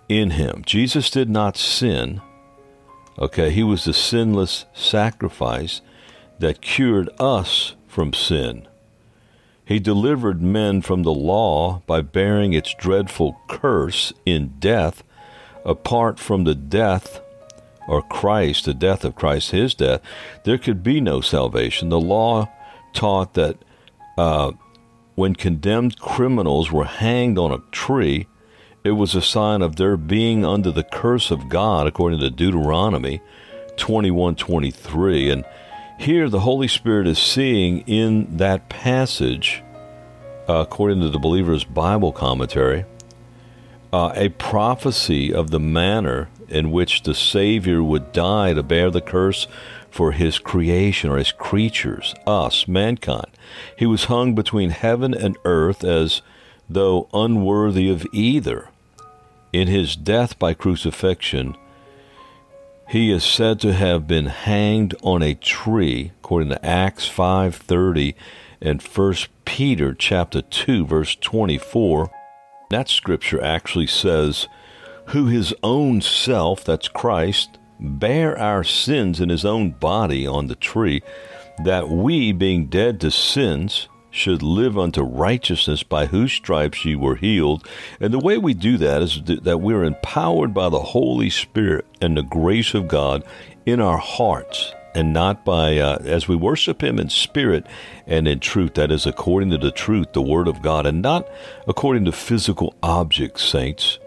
in 0.10 0.32
him. 0.32 0.64
Jesus 0.66 1.12
did 1.12 1.30
not 1.30 1.58
sin. 1.58 2.22
Okay, 3.20 3.52
he 3.52 3.62
was 3.62 3.86
the 3.86 3.94
sinless 3.94 4.66
sacrifice 4.74 5.82
that 6.40 6.62
cured 6.62 7.08
us 7.20 7.76
from 7.88 8.14
sin. 8.14 8.68
He 9.64 9.78
delivered 9.78 10.42
men 10.42 10.82
from 10.82 11.04
the 11.04 11.14
law 11.14 11.84
by 11.86 12.02
bearing 12.02 12.54
its 12.54 12.74
dreadful 12.74 13.40
curse 13.48 14.12
in 14.26 14.56
death. 14.58 15.04
Apart 15.64 16.18
from 16.18 16.46
the 16.46 16.56
death 16.56 17.22
or 17.88 18.02
Christ, 18.02 18.66
the 18.66 18.74
death 18.74 19.04
of 19.04 19.16
Christ, 19.16 19.52
his 19.52 19.74
death, 19.74 20.02
there 20.44 20.58
could 20.58 20.84
be 20.84 21.02
no 21.02 21.22
salvation. 21.22 21.90
The 21.90 22.00
law 22.00 22.50
taught 22.94 23.34
that 23.34 23.58
uh, 24.18 24.52
when 25.16 25.36
condemned 25.36 26.00
criminals 26.00 26.72
were 26.72 26.86
hanged 26.86 27.38
on 27.38 27.52
a 27.52 27.64
tree, 27.72 28.28
it 28.84 28.92
was 28.92 29.14
a 29.14 29.22
sign 29.22 29.62
of 29.62 29.76
their 29.76 29.98
being 29.98 30.44
under 30.44 30.72
the 30.72 30.84
curse 30.84 31.30
of 31.30 31.50
God, 31.50 31.86
according 31.86 32.20
to 32.20 32.30
Deuteronomy 32.30 33.22
21 33.78 34.36
23. 34.36 35.30
And 35.30 35.46
here 36.00 36.30
the 36.30 36.40
Holy 36.40 36.68
Spirit 36.68 37.08
is 37.08 37.20
seeing 37.20 37.82
in 37.82 38.38
that 38.38 38.70
passage, 38.70 39.64
uh, 40.50 40.56
according 40.56 41.02
to 41.02 41.10
the 41.10 41.20
believer's 41.20 41.64
Bible 41.64 42.12
commentary, 42.12 42.86
uh, 43.94 44.12
a 44.16 44.30
prophecy 44.30 45.32
of 45.32 45.52
the 45.52 45.60
manner 45.60 46.30
in 46.52 46.72
which 46.72 47.04
the 47.04 47.16
Savior 47.16 47.82
would 47.82 48.12
die 48.12 48.54
to 48.54 48.62
bear 48.64 48.92
the 48.92 49.02
curse 49.02 49.48
for 49.90 50.12
his 50.12 50.40
creation 50.40 51.10
or 51.10 51.18
his 51.18 51.32
creatures, 51.32 52.14
us, 52.28 52.68
mankind. 52.68 53.32
He 53.78 53.86
was 53.86 54.06
hung 54.06 54.36
between 54.36 54.70
heaven 54.70 55.14
and 55.14 55.38
earth 55.44 55.84
as 55.84 56.22
though 56.70 57.10
unworthy 57.14 57.90
of 57.90 58.06
either. 58.14 58.70
In 59.52 59.68
his 59.68 59.96
death 59.96 60.40
by 60.40 60.54
crucifixion, 60.54 61.56
He 62.92 63.10
is 63.10 63.24
said 63.24 63.62
to 63.62 63.72
have 63.72 64.06
been 64.06 64.26
hanged 64.26 64.96
on 65.02 65.24
a 65.24 65.34
tree, 65.34 66.12
according 66.20 66.50
to 66.50 66.66
Acts 66.66 67.08
5:30 67.08 68.16
and 68.62 68.82
1 68.82 69.14
Peter 69.46 69.94
chapter 69.94 70.42
2 70.42 70.86
verse 70.86 71.16
24. 71.16 72.12
That 72.70 72.90
scripture 72.90 73.42
actually 73.42 73.88
says, 73.88 74.48
"Who 75.12 75.26
his 75.26 75.54
own 75.62 76.02
self, 76.02 76.64
that's 76.64 76.88
Christ, 76.88 77.58
bare 77.80 78.38
our 78.38 78.64
sins 78.64 79.20
in 79.20 79.30
his 79.30 79.44
own 79.44 79.72
body 79.72 80.26
on 80.26 80.48
the 80.48 80.56
tree, 80.56 81.02
that 81.64 81.90
we, 81.90 82.32
being 82.32 82.68
dead 82.68 83.00
to 83.02 83.12
sins, 83.12 83.88
should 84.10 84.44
live 84.44 84.78
unto 84.78 85.02
righteousness, 85.02 85.84
by 85.84 86.06
whose 86.06 86.34
stripes 86.34 86.84
ye 86.86 86.96
were 86.96 87.16
healed. 87.16 87.68
And 88.00 88.14
the 88.14 88.20
way 88.20 88.38
we 88.38 88.54
do 88.54 88.78
that 88.78 89.02
is 89.02 89.22
that 89.26 89.62
we're 89.62 89.84
empowered 89.84 90.54
by 90.54 90.70
the 90.70 90.82
Holy 90.82 91.30
Spirit 91.30 91.86
and 92.02 92.18
the 92.18 92.24
grace 92.24 92.74
of 92.74 92.88
God 92.88 93.24
in 93.66 93.80
our 93.80 93.98
hearts, 93.98 94.74
and 94.94 95.14
not 95.14 95.46
by, 95.46 95.78
uh, 95.78 95.98
as 96.04 96.28
we 96.28 96.36
worship 96.36 96.84
Him 96.84 97.00
in 97.00 97.10
spirit 97.10 97.66
and 98.06 98.28
in 98.28 98.40
truth, 98.40 98.74
that 98.74 98.92
is 98.92 99.06
according 99.06 99.50
to 99.52 99.58
the 99.58 99.72
truth, 99.72 100.12
the 100.14 100.22
Word 100.22 100.50
of 100.50 100.62
God, 100.62 100.86
and 100.86 101.02
not 101.02 101.30
according 101.68 102.04
to 102.06 102.12
physical 102.12 102.76
objects, 102.84 103.44
saints. 103.44 103.98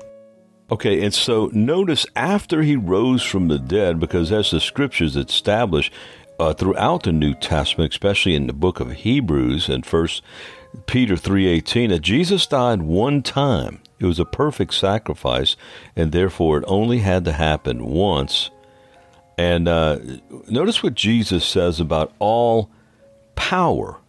Okay, 0.75 1.05
and 1.05 1.15
so 1.15 1.51
notice 1.53 2.05
after 2.17 2.63
he 2.63 2.75
rose 2.75 3.23
from 3.23 3.47
the 3.47 3.61
dead, 3.61 4.01
because 4.01 4.33
as 4.33 4.51
the 4.51 4.59
scriptures 4.59 5.15
establish, 5.15 5.93
uh, 6.41 6.53
throughout 6.53 7.05
the 7.05 7.13
New 7.13 7.33
Testament, 7.33 7.93
especially 7.93 8.35
in 8.35 8.49
the 8.49 8.53
book 8.53 8.81
of 8.81 8.91
Hebrews 8.91 9.69
and 9.69 9.87
First 9.87 10.21
Peter 10.87 11.17
three 11.17 11.47
eighteen, 11.47 11.91
that 11.91 12.01
Jesus 12.01 12.45
died 12.49 12.83
one 12.83 13.23
time. 13.23 13.83
It 14.01 14.07
was 14.07 14.19
a 14.19 14.25
perfect 14.25 14.75
sacrifice, 14.75 15.55
and 15.95 16.11
therefore 16.11 16.59
it 16.59 16.65
only 16.67 16.99
had 16.99 17.25
to 17.27 17.33
happen 17.33 17.85
once. 17.85 18.51
And 19.39 19.69
uh, 19.69 20.01
notice 20.49 20.83
what 20.83 20.95
Jesus 20.95 21.47
says 21.47 21.79
about 21.79 22.13
all 22.19 22.69
power 23.37 24.01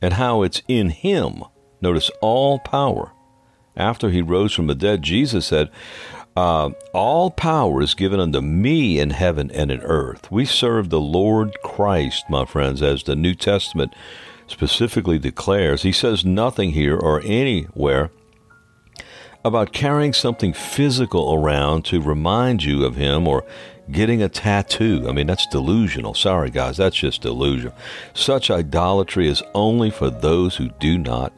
and 0.00 0.14
how 0.14 0.42
it's 0.42 0.62
in 0.68 0.90
Him. 0.90 1.42
Notice 1.80 2.12
all 2.20 2.60
power. 2.60 3.10
After 3.80 4.10
He 4.10 4.22
rose 4.22 4.52
from 4.52 4.66
the 4.66 4.74
dead, 4.74 5.02
Jesus 5.02 5.46
said, 5.46 5.70
uh, 6.36 6.70
all 6.94 7.30
power 7.30 7.82
is 7.82 7.94
given 7.94 8.20
unto 8.20 8.40
me 8.40 9.00
in 9.00 9.10
heaven 9.10 9.50
and 9.50 9.70
in 9.70 9.80
earth. 9.80 10.30
We 10.30 10.44
serve 10.44 10.88
the 10.88 11.00
Lord 11.00 11.56
Christ, 11.64 12.24
my 12.30 12.44
friends, 12.44 12.82
as 12.82 13.02
the 13.02 13.16
New 13.16 13.34
Testament 13.34 13.92
specifically 14.46 15.18
declares. 15.18 15.82
He 15.82 15.92
says 15.92 16.24
nothing 16.24 16.70
here 16.70 16.96
or 16.96 17.20
anywhere 17.24 18.10
about 19.44 19.72
carrying 19.72 20.12
something 20.12 20.52
physical 20.52 21.34
around 21.34 21.84
to 21.86 22.00
remind 22.00 22.62
you 22.62 22.84
of 22.84 22.96
Him 22.96 23.26
or 23.26 23.44
getting 23.90 24.22
a 24.22 24.28
tattoo. 24.28 25.06
I 25.08 25.12
mean, 25.12 25.26
that's 25.26 25.46
delusional. 25.46 26.14
Sorry, 26.14 26.50
guys, 26.50 26.76
that's 26.76 26.96
just 26.96 27.22
delusion. 27.22 27.72
Such 28.14 28.50
idolatry 28.50 29.26
is 29.26 29.42
only 29.54 29.90
for 29.90 30.10
those 30.10 30.56
who 30.56 30.68
do 30.78 30.96
not 30.98 31.32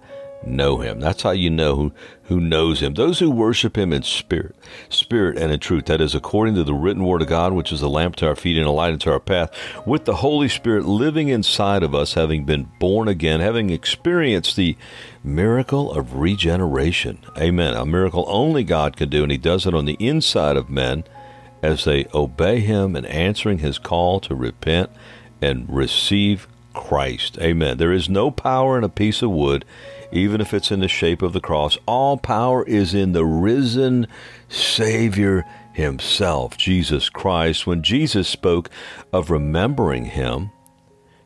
know 0.46 0.78
him. 0.78 1.00
That's 1.00 1.22
how 1.22 1.31
you 1.31 1.50
know 1.50 1.76
who, 1.76 1.92
who 2.24 2.40
knows 2.40 2.81
him. 2.81 2.94
Those 2.94 3.18
who 3.18 3.31
worship 3.31 3.76
him 3.76 3.92
in 3.92 4.02
spirit, 4.02 4.55
spirit 4.88 5.38
and 5.38 5.52
in 5.52 5.61
truth. 5.61 5.87
That 5.87 6.00
is 6.00 6.14
according 6.14 6.55
to 6.57 6.64
the 6.64 6.74
written 6.74 7.05
word 7.05 7.22
of 7.22 7.28
God, 7.28 7.52
which 7.52 7.72
is 7.72 7.83
a 7.83 7.88
lamp 7.88 8.16
to 8.16 8.28
our 8.28 8.37
feet 8.37 8.57
and 8.57 8.66
a 8.66 8.70
light 8.70 8.92
into 8.92 9.11
our 9.11 9.20
path, 9.20 9.50
with 9.87 10.05
the 10.05 10.16
Holy 10.16 10.48
Spirit 10.48 10.85
living 10.85 11.28
inside 11.28 11.83
of 11.83 11.94
us, 11.94 12.14
having 12.14 12.44
been 12.44 12.70
born 12.78 13.09
again, 13.09 13.40
having 13.40 13.70
experienced 13.70 14.57
the 14.57 14.76
miracle 15.22 15.92
of 15.92 16.16
regeneration. 16.16 17.18
Amen. 17.38 17.74
A 17.74 17.87
miracle 17.87 18.24
only 18.28 18.64
God 18.64 18.96
can 18.96 19.09
do, 19.09 19.22
and 19.22 19.33
he 19.33 19.38
does 19.38 19.66
it 19.66 19.74
on 19.74 19.85
the 19.85 19.96
inside 19.98 20.57
of 20.57 20.70
men 20.70 21.05
as 21.62 21.85
they 21.85 22.07
obey 22.12 22.61
him 22.61 22.96
and 22.96 23.07
answering 23.07 23.59
his 23.59 23.78
call 23.78 24.18
to 24.20 24.35
repent 24.35 24.90
and 25.40 25.64
receive 25.68 26.48
Christ. 26.74 27.38
Amen. 27.40 27.78
There 27.78 27.92
is 27.92 28.09
no 28.09 28.31
power 28.31 28.78
in 28.78 28.85
a 28.85 28.88
piece 28.88 29.22
of 29.22 29.31
wood 29.31 29.64
even 30.12 30.40
if 30.40 30.53
it's 30.55 30.70
in 30.70 30.81
the 30.81 30.88
shape 30.88 31.22
of 31.22 31.33
the 31.33 31.40
cross. 31.40 31.79
All 31.87 32.16
power 32.16 32.64
is 32.64 32.94
in 32.94 33.12
the 33.12 33.25
risen 33.25 34.07
Savior 34.48 35.44
himself, 35.72 36.57
Jesus 36.57 37.09
Christ. 37.09 37.66
When 37.66 37.83
Jesus 37.83 38.29
spoke 38.29 38.70
of 39.12 39.31
remembering 39.31 40.05
him, 40.07 40.51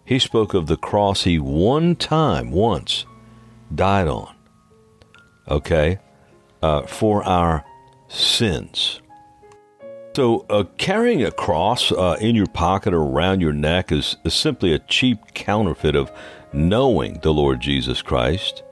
he 0.04 0.18
spoke 0.18 0.54
of 0.54 0.68
the 0.68 0.76
cross 0.76 1.24
he 1.24 1.38
one 1.38 1.96
time, 1.96 2.52
once, 2.52 3.04
died 3.74 4.06
on. 4.06 4.34
Okay? 5.48 5.98
Uh, 6.62 6.82
for 6.82 7.24
our 7.24 7.64
sins. 8.08 9.00
So, 10.14 10.46
uh, 10.48 10.64
carrying 10.78 11.22
a 11.22 11.30
cross 11.30 11.92
uh, 11.92 12.16
in 12.20 12.34
your 12.34 12.46
pocket 12.46 12.94
or 12.94 13.02
around 13.02 13.42
your 13.42 13.52
neck 13.52 13.92
is, 13.92 14.16
is 14.24 14.32
simply 14.32 14.72
a 14.72 14.78
cheap 14.78 15.18
counterfeit 15.34 15.94
of 15.94 16.10
knowing 16.54 17.18
the 17.20 17.34
Lord 17.34 17.60
Jesus 17.60 18.00
Christ 18.00 18.62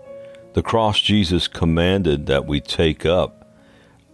the 0.54 0.62
cross 0.62 1.00
Jesus 1.00 1.46
commanded 1.48 2.26
that 2.26 2.46
we 2.46 2.60
take 2.60 3.04
up 3.04 3.44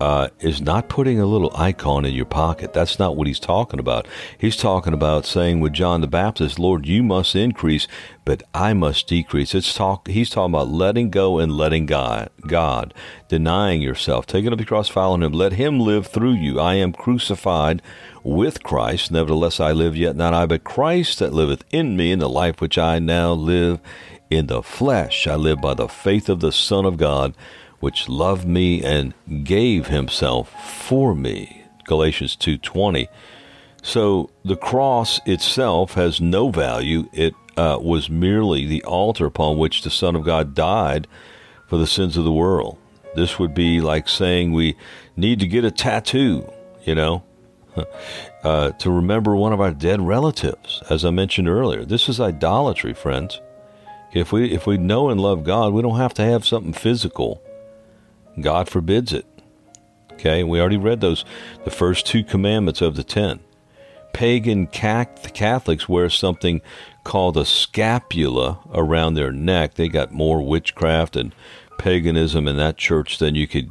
uh, 0.01 0.29
is 0.41 0.63
not 0.63 0.89
putting 0.89 1.21
a 1.21 1.27
little 1.27 1.55
icon 1.55 2.07
in 2.07 2.15
your 2.15 2.25
pocket. 2.25 2.73
That's 2.73 2.99
not 2.99 3.17
what 3.17 3.27
he's 3.27 3.39
talking 3.39 3.79
about. 3.79 4.09
He's 4.39 4.57
talking 4.57 4.95
about 4.95 5.27
saying 5.27 5.61
with 5.61 5.75
John 5.75 6.01
the 6.01 6.07
Baptist, 6.07 6.59
Lord, 6.59 6.87
you 6.87 7.03
must 7.03 7.37
increase, 7.37 7.87
but 8.25 8.43
I 8.55 8.73
must 8.73 9.07
decrease. 9.07 9.55
It's 9.55 9.75
talk. 9.75 10.09
He's 10.09 10.31
talking 10.31 10.55
about 10.55 10.69
letting 10.69 11.11
go 11.11 11.39
and 11.39 11.53
letting 11.53 11.85
God, 11.85 12.31
God, 12.47 12.95
denying 13.29 13.83
yourself, 13.83 14.27
taking 14.27 14.51
up 14.53 14.59
the 14.59 14.65
cross, 14.65 14.89
following 14.89 15.23
Him. 15.23 15.33
Let 15.33 15.53
Him 15.53 15.79
live 15.79 16.07
through 16.07 16.35
you. 16.35 16.59
I 16.59 16.77
am 16.77 16.95
crucified 16.95 17.83
with 18.23 18.63
Christ. 18.63 19.11
Nevertheless, 19.11 19.61
I 19.61 19.73
live 19.73 19.99
yet 19.99 20.17
not 20.17 20.33
I, 20.33 20.47
but 20.47 20.65
Christ 20.65 21.19
that 21.19 21.35
liveth 21.35 21.63
in 21.71 21.95
me, 21.95 22.11
in 22.11 22.21
the 22.21 22.29
life 22.29 22.63
which 22.63 22.79
I 22.79 23.01
now 23.01 23.33
live 23.33 23.81
in 24.31 24.47
the 24.47 24.63
flesh 24.63 25.27
I 25.27 25.35
live 25.35 25.61
by 25.61 25.75
the 25.75 25.89
faith 25.89 26.29
of 26.29 26.41
the 26.41 26.53
Son 26.53 26.87
of 26.87 26.97
God, 26.97 27.35
which 27.81 28.09
loved 28.09 28.47
me 28.47 28.83
and 28.83 29.13
gave 29.45 29.89
himself 29.89 30.49
for 30.73 31.15
me. 31.15 31.65
Galatians 31.85 32.37
2:20. 32.37 33.09
So 33.83 34.31
the 34.45 34.57
cross 34.57 35.21
itself 35.27 35.95
has 35.95 36.21
no 36.21 36.51
value. 36.51 37.09
It 37.13 37.35
uh, 37.57 37.79
was 37.81 38.09
merely 38.09 38.67
the 38.67 38.85
altar 38.85 39.27
upon 39.27 39.59
which 39.59 39.83
the 39.83 39.91
Son 39.91 40.15
of 40.15 40.25
God 40.25 40.55
died 40.55 41.09
for 41.67 41.77
the 41.79 41.87
sins 41.87 42.17
of 42.17 42.25
the 42.25 42.33
world. 42.33 42.79
This 43.17 43.39
would 43.39 43.55
be 43.55 43.81
like 43.81 44.09
saying 44.09 44.53
we 44.53 44.77
need 45.17 45.41
to 45.41 45.47
get 45.47 45.65
a 45.65 45.71
tattoo, 45.71 46.49
you 46.85 46.95
know, 46.95 47.25
uh, 48.45 48.71
to 48.71 48.91
remember 48.91 49.35
one 49.35 49.53
of 49.53 49.61
our 49.61 49.73
dead 49.73 50.01
relatives. 50.01 50.83
As 50.89 51.05
I 51.05 51.11
mentioned 51.11 51.49
earlier, 51.49 51.85
this 51.85 52.09
is 52.09 52.21
idolatry, 52.21 52.95
friends. 52.95 53.41
If 54.13 54.33
we 54.33 54.53
if 54.53 54.67
we 54.67 54.77
know 54.77 55.09
and 55.09 55.21
love 55.21 55.45
God, 55.45 55.73
we 55.73 55.83
don't 55.83 55.99
have 55.99 56.15
to 56.15 56.25
have 56.25 56.47
something 56.47 56.73
physical. 56.73 57.43
God 58.41 58.69
forbids 58.69 59.13
it. 59.13 59.27
Okay, 60.13 60.43
we 60.45 60.61
already 60.61 60.77
read 60.77 61.01
those 61.01 61.25
the 61.65 61.71
first 61.71 62.07
two 62.07 62.23
commandments 62.23 62.81
of 62.81 62.97
the 62.97 63.05
10. 63.05 63.41
Pagan 64.13 64.67
Catholics 64.67 65.89
wear 65.89 66.11
something 66.11 66.61
called 67.05 67.37
a 67.37 67.45
scapula 67.45 68.59
around 68.75 69.15
their 69.15 69.33
neck. 69.33 69.75
They 69.75 69.89
got 69.89 70.13
more 70.13 70.43
witchcraft 70.43 71.17
and 71.17 71.35
paganism 71.79 72.49
in 72.49 72.57
that 72.57 72.77
church 72.77 73.19
than 73.19 73.35
you 73.35 73.47
could 73.47 73.71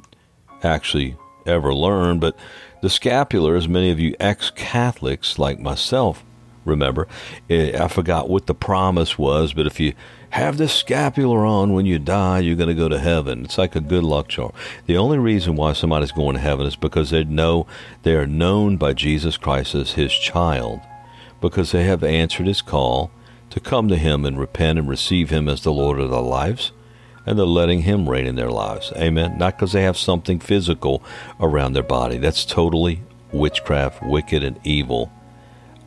actually 0.64 1.18
ever 1.46 1.74
learn, 1.74 2.20
but 2.20 2.38
the 2.82 2.90
scapular, 2.90 3.56
as 3.56 3.68
many 3.68 3.92
of 3.92 4.00
you 4.00 4.16
ex 4.20 4.50
Catholics 4.50 5.38
like 5.38 5.60
myself 5.60 6.24
remember, 6.70 7.08
eh, 7.50 7.78
I 7.78 7.88
forgot 7.88 8.30
what 8.30 8.46
the 8.48 8.56
promise 8.56 9.18
was, 9.18 9.54
but 9.54 9.68
if 9.68 9.80
you 9.80 9.94
have 10.32 10.58
this 10.58 10.74
scapular 10.74 11.46
on 11.46 11.74
when 11.74 11.86
you 11.86 12.00
die, 12.00 12.40
you're 12.40 12.56
going 12.56 12.70
to 12.70 12.76
go 12.76 12.90
to 12.90 13.00
heaven. 13.00 13.44
It's 13.44 13.58
like 13.58 13.76
a 13.76 13.82
good 13.82 14.04
luck 14.04 14.28
charm. 14.28 14.54
The 14.86 14.98
only 14.98 15.18
reason 15.18 15.56
why 15.56 15.74
somebody's 15.74 16.12
going 16.12 16.36
to 16.36 16.42
heaven 16.42 16.66
is 16.68 16.76
because 16.76 17.10
they 17.10 17.24
know 17.24 17.66
they 18.04 18.16
are 18.16 18.28
known 18.28 18.78
by 18.78 18.94
Jesus 18.94 19.38
Christ 19.38 19.74
as 19.76 19.94
his 19.94 20.14
child, 20.14 20.82
because 21.42 21.72
they 21.72 21.84
have 21.86 22.04
answered 22.04 22.48
his 22.48 22.62
call 22.62 23.12
to 23.50 23.60
come 23.60 23.88
to 23.88 23.96
him 23.96 24.26
and 24.26 24.40
repent 24.40 24.78
and 24.78 24.88
receive 24.88 25.30
him 25.30 25.48
as 25.48 25.64
the 25.64 25.74
Lord 25.74 26.00
of 26.00 26.12
their 26.12 26.22
lives, 26.22 26.72
and 27.26 27.38
they're 27.38 27.46
letting 27.46 27.82
him 27.82 28.08
reign 28.08 28.28
in 28.28 28.36
their 28.36 28.52
lives. 28.52 28.94
Amen. 28.96 29.38
Not 29.38 29.58
because 29.58 29.72
they 29.72 29.84
have 29.84 29.98
something 29.98 30.40
physical 30.40 31.04
around 31.40 31.74
their 31.74 31.84
body. 31.84 32.18
That's 32.18 32.46
totally 32.46 33.02
witchcraft, 33.32 34.04
wicked, 34.04 34.44
and 34.44 34.60
evil, 34.64 35.12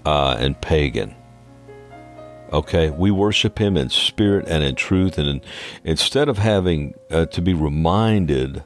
uh, 0.05 0.37
and 0.39 0.61
pagan. 0.61 1.15
Okay, 2.53 2.91
we 2.91 3.11
worship 3.11 3.59
Him 3.59 3.77
in 3.77 3.89
spirit 3.89 4.47
and 4.47 4.63
in 4.63 4.75
truth, 4.75 5.17
and 5.17 5.29
in, 5.29 5.41
instead 5.85 6.29
of 6.29 6.39
having 6.39 6.95
uh, 7.11 7.27
to 7.27 7.41
be 7.41 7.55
reminded 7.55 8.63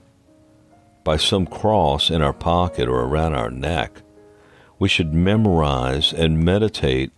by 1.05 1.17
some 1.17 1.47
cross 1.47 2.11
in 2.11 2.21
our 2.21 2.33
pocket 2.33 2.89
or 2.89 3.03
around 3.03 3.35
our 3.35 3.51
neck, 3.51 4.03
we 4.79 4.89
should 4.89 5.15
memorize 5.15 6.13
and 6.13 6.45
meditate 6.45 7.13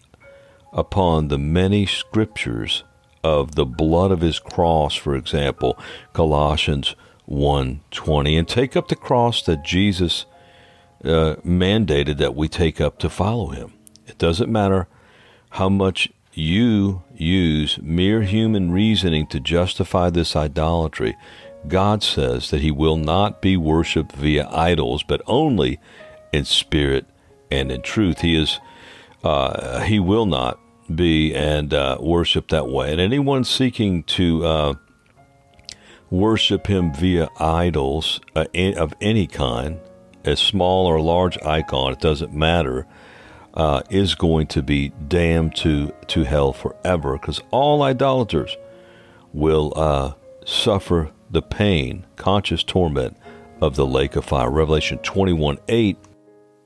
upon 0.72 1.28
the 1.28 1.38
many 1.38 1.86
scriptures 1.86 2.84
of 3.24 3.54
the 3.54 3.64
blood 3.64 4.10
of 4.10 4.20
His 4.20 4.38
cross, 4.38 4.94
for 4.94 5.16
example, 5.16 5.78
Colossians 6.12 6.94
1:20, 7.26 8.38
and 8.38 8.46
take 8.46 8.76
up 8.76 8.88
the 8.88 8.96
cross 8.96 9.42
that 9.42 9.64
Jesus 9.64 10.26
uh, 11.04 11.36
mandated 11.44 12.18
that 12.18 12.34
we 12.34 12.48
take 12.48 12.80
up 12.80 12.98
to 12.98 13.08
follow 13.08 13.48
him. 13.48 13.72
It 14.08 14.18
doesn't 14.18 14.50
matter 14.50 14.88
how 15.50 15.68
much 15.68 16.10
you 16.32 17.02
use 17.14 17.78
mere 17.82 18.22
human 18.22 18.70
reasoning 18.70 19.26
to 19.28 19.40
justify 19.40 20.10
this 20.10 20.36
idolatry. 20.36 21.16
God 21.66 22.02
says 22.02 22.50
that 22.50 22.60
he 22.60 22.70
will 22.70 22.96
not 22.96 23.42
be 23.42 23.56
worshiped 23.56 24.12
via 24.12 24.48
idols, 24.48 25.02
but 25.02 25.20
only 25.26 25.78
in 26.32 26.44
spirit 26.44 27.06
and 27.50 27.72
in 27.72 27.82
truth. 27.82 28.20
He 28.20 28.36
is 28.36 28.60
uh, 29.24 29.80
he 29.80 29.98
will 29.98 30.26
not 30.26 30.58
be 30.94 31.34
and 31.34 31.74
uh, 31.74 31.98
worship 32.00 32.48
that 32.48 32.68
way. 32.68 32.92
And 32.92 33.00
anyone 33.00 33.44
seeking 33.44 34.04
to 34.04 34.46
uh, 34.46 34.74
worship 36.10 36.66
him 36.68 36.94
via 36.94 37.28
idols 37.38 38.20
uh, 38.36 38.46
of 38.76 38.94
any 39.00 39.26
kind, 39.26 39.80
a 40.24 40.36
small 40.36 40.86
or 40.86 41.00
large 41.00 41.36
icon, 41.42 41.92
it 41.92 42.00
doesn't 42.00 42.32
matter, 42.32 42.86
uh, 43.58 43.82
is 43.90 44.14
going 44.14 44.46
to 44.46 44.62
be 44.62 44.90
damned 45.08 45.54
to, 45.56 45.92
to 46.06 46.22
hell 46.22 46.52
forever 46.52 47.14
because 47.14 47.42
all 47.50 47.82
idolaters 47.82 48.56
will 49.32 49.72
uh, 49.76 50.14
suffer 50.46 51.10
the 51.30 51.42
pain, 51.42 52.06
conscious 52.16 52.62
torment 52.62 53.16
of 53.60 53.74
the 53.74 53.86
lake 53.86 54.16
of 54.16 54.24
fire. 54.24 54.50
Revelation 54.50 54.98
21 54.98 55.58
8. 55.68 55.98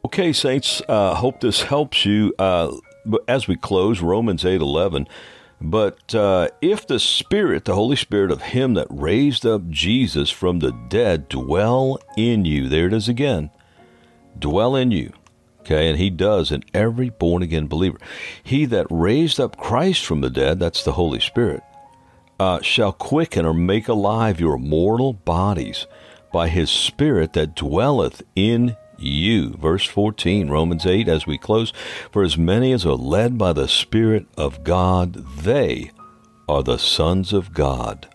Okay, 0.05 0.33
saints, 0.33 0.83
uh, 0.89 1.15
hope 1.15 1.41
this 1.41 1.63
helps 1.63 2.05
you. 2.05 2.35
Uh, 2.39 2.77
as 3.27 3.49
we 3.49 3.57
close, 3.57 4.01
Romans 4.01 4.45
8 4.45 4.61
11. 4.61 5.09
But 5.61 6.15
uh, 6.15 6.49
if 6.61 6.87
the 6.87 6.99
Spirit, 6.99 7.65
the 7.65 7.75
Holy 7.75 7.97
Spirit 7.97 8.31
of 8.31 8.43
Him 8.43 8.75
that 8.75 8.89
raised 8.91 9.47
up 9.47 9.69
Jesus 9.69 10.29
from 10.29 10.59
the 10.59 10.73
dead, 10.89 11.29
dwell 11.29 11.99
in 12.17 12.45
you, 12.45 12.69
there 12.69 12.89
it 12.89 12.93
is 12.93 13.09
again, 13.09 13.51
dwell 14.39 14.75
in 14.75 14.91
you. 14.91 15.13
Okay, 15.63 15.89
and 15.89 15.99
He 15.99 16.11
does 16.11 16.51
in 16.51 16.65
every 16.75 17.09
born 17.09 17.43
again 17.43 17.69
believer. 17.69 17.99
He 18.43 18.65
that 18.67 18.87
raised 18.91 19.39
up 19.39 19.57
Christ 19.57 20.05
from 20.05 20.21
the 20.21 20.31
dead, 20.31 20.59
that's 20.59 20.83
the 20.83 20.93
Holy 20.93 21.21
Spirit, 21.21 21.63
uh, 22.41 22.61
shall 22.63 22.93
quicken 22.93 23.47
or 23.47 23.55
make 23.55 23.87
alive 23.87 24.41
your 24.41 24.59
mortal 24.59 25.13
bodies 25.13 25.87
by 26.33 26.49
His 26.49 26.69
Spirit 26.69 27.33
that 27.35 27.55
dwelleth 27.55 28.23
in 28.35 28.77
you. 28.99 29.51
Verse 29.55 29.85
14, 29.85 30.51
Romans 30.51 30.85
8, 30.85 31.09
as 31.09 31.29
we 31.29 31.39
close, 31.39 31.73
for 32.11 32.25
as 32.25 32.37
many 32.37 32.73
as 32.73 32.85
are 32.85 32.95
led 32.95 33.39
by 33.39 33.53
the 33.53 33.69
Spirit 33.69 34.27
of 34.37 34.65
God, 34.65 35.15
they 35.39 35.93
are 36.49 36.65
the 36.65 36.79
sons 36.79 37.33
of 37.33 37.55
God. 37.55 38.09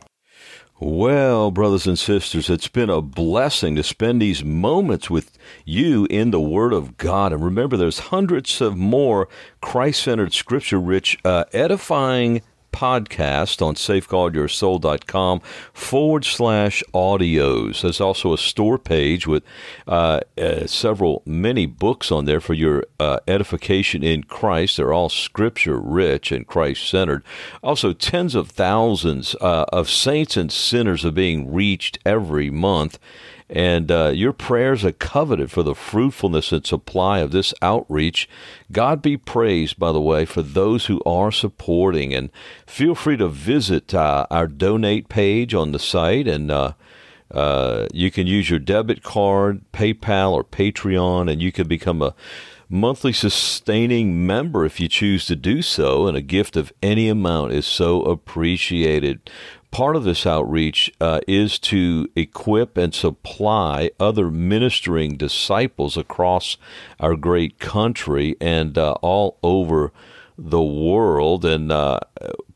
Well, 0.80 1.50
brothers 1.50 1.88
and 1.88 1.98
sisters, 1.98 2.52
it's 2.52 2.68
been 2.68 2.92
a 2.92 3.02
blessing 3.02 3.76
to 3.78 3.84
spend 3.84 4.22
these 4.22 4.44
moments 4.44 5.10
with 5.10 5.36
you 5.66 6.06
in 6.12 6.30
the 6.30 6.40
Word 6.40 6.72
of 6.72 6.98
God. 6.98 7.34
And 7.34 7.44
remember, 7.44 7.78
there's 7.78 7.98
hundreds 7.98 8.62
of 8.62 8.78
more 8.78 9.28
Christ 9.60 10.04
centered, 10.04 10.34
scripture 10.34 10.80
rich, 10.80 11.18
uh, 11.26 11.46
edifying 11.52 12.44
podcast 12.78 13.60
on 13.66 13.74
safeguardyoursoul.com 13.74 15.40
forward 15.74 16.24
slash 16.24 16.84
audios. 16.94 17.82
There's 17.82 18.00
also 18.00 18.34
a 18.34 18.38
store 18.38 18.78
page 18.78 19.26
with 19.26 19.44
uh, 19.88 20.20
uh, 20.38 20.68
several, 20.68 21.24
many 21.26 21.66
books 21.66 22.12
on 22.12 22.26
there 22.26 22.40
for 22.40 22.54
your 22.54 22.86
uh, 23.00 23.18
edification 23.28 24.04
in 24.04 24.24
Christ. 24.24 24.78
They're 24.78 24.94
all 24.94 25.10
scripture 25.10 25.80
rich 25.80 26.32
and 26.32 26.46
Christ 26.46 26.88
centered. 26.88 27.24
Also, 27.64 27.94
tens 27.94 28.36
of 28.36 28.52
thousands 28.52 29.36
uh, 29.42 29.66
of 29.70 29.90
saints 29.90 30.38
and 30.38 30.52
sinners 30.52 31.04
are 31.04 31.12
being 31.12 31.52
reached 31.52 31.98
every 32.06 32.52
month. 32.52 33.00
And 33.50 33.90
uh, 33.90 34.12
your 34.14 34.34
prayers 34.34 34.84
are 34.84 34.92
coveted 34.92 35.52
for 35.52 35.64
the 35.64 35.76
fruitfulness 35.76 36.52
and 36.52 36.66
supply 36.66 37.20
of 37.20 37.32
this 37.32 37.54
outreach. 37.62 38.28
God 38.72 39.02
be 39.02 39.16
praised, 39.16 39.80
by 39.80 39.94
the 39.94 40.02
way, 40.02 40.26
for 40.26 40.42
those 40.42 40.88
who 40.88 41.02
are 41.06 41.32
supporting. 41.32 42.14
And 42.14 42.30
feel 42.66 42.94
free 42.94 43.16
to 43.18 43.30
visit 43.30 43.94
uh, 43.94 44.28
our 44.30 44.48
donate 44.48 45.08
page 45.08 45.54
on 45.54 45.72
the 45.72 45.80
site. 45.80 46.28
And 46.28 46.52
uh, 46.52 46.74
uh 47.32 47.88
you 47.94 48.12
can 48.12 48.28
use 48.28 48.50
your 48.50 48.60
debit 48.60 49.04
card, 49.04 49.62
PayPal, 49.72 50.32
or 50.32 50.44
Patreon, 50.44 51.32
and 51.32 51.42
you 51.42 51.52
can 51.52 51.68
become 51.68 52.02
a 52.02 52.16
monthly 52.70 53.14
sustaining 53.14 54.26
member 54.26 54.66
if 54.66 54.80
you 54.80 54.88
choose 54.88 55.26
to 55.26 55.36
do 55.36 55.62
so, 55.62 56.08
and 56.08 56.18
a 56.18 56.22
gift 56.22 56.58
of 56.58 56.74
any 56.82 57.08
amount 57.08 57.54
is 57.54 57.66
so 57.66 58.02
appreciated 58.04 59.30
part 59.72 59.96
of 59.96 60.04
this 60.04 60.26
outreach 60.26 60.92
uh, 61.00 61.20
is 61.28 61.60
to 61.60 62.10
equip 62.16 62.78
and 62.78 62.94
supply 62.94 63.92
other 64.00 64.32
ministering 64.32 65.18
disciples 65.18 65.98
across 65.98 66.58
our 67.00 67.16
great 67.16 67.60
country 67.60 68.36
and 68.40 68.78
uh, 68.78 68.94
all 69.02 69.38
over 69.44 69.92
the 70.38 70.62
world. 70.62 71.46
And 71.46 71.72
uh, 71.72 72.00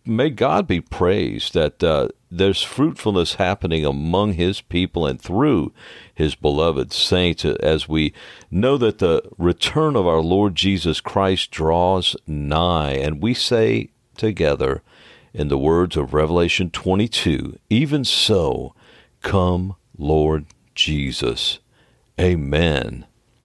may 0.05 0.29
God 0.29 0.67
be 0.67 0.81
praised 0.81 1.53
that 1.53 1.83
uh, 1.83 2.09
there's 2.29 2.61
fruitfulness 2.61 3.35
happening 3.35 3.85
among 3.85 4.33
His 4.33 4.61
people 4.61 5.05
and 5.05 5.21
through 5.21 5.73
His 6.13 6.35
beloved 6.35 6.93
saints 6.93 7.43
as 7.43 7.89
we 7.89 8.13
know 8.49 8.77
that 8.77 8.99
the 8.99 9.21
return 9.37 9.95
of 9.95 10.07
our 10.07 10.21
Lord 10.21 10.55
Jesus 10.55 11.01
Christ 11.01 11.51
draws 11.51 12.15
nigh. 12.25 12.93
And 12.93 13.21
we 13.21 13.33
say 13.33 13.89
together, 14.15 14.81
in 15.33 15.47
the 15.47 15.57
words 15.57 15.97
of 15.97 16.13
Revelation 16.13 16.69
22 16.69 17.57
Even 17.69 18.03
so, 18.03 18.73
come, 19.21 19.75
Lord 19.97 20.45
Jesus. 20.75 21.59
Amen 22.19 23.05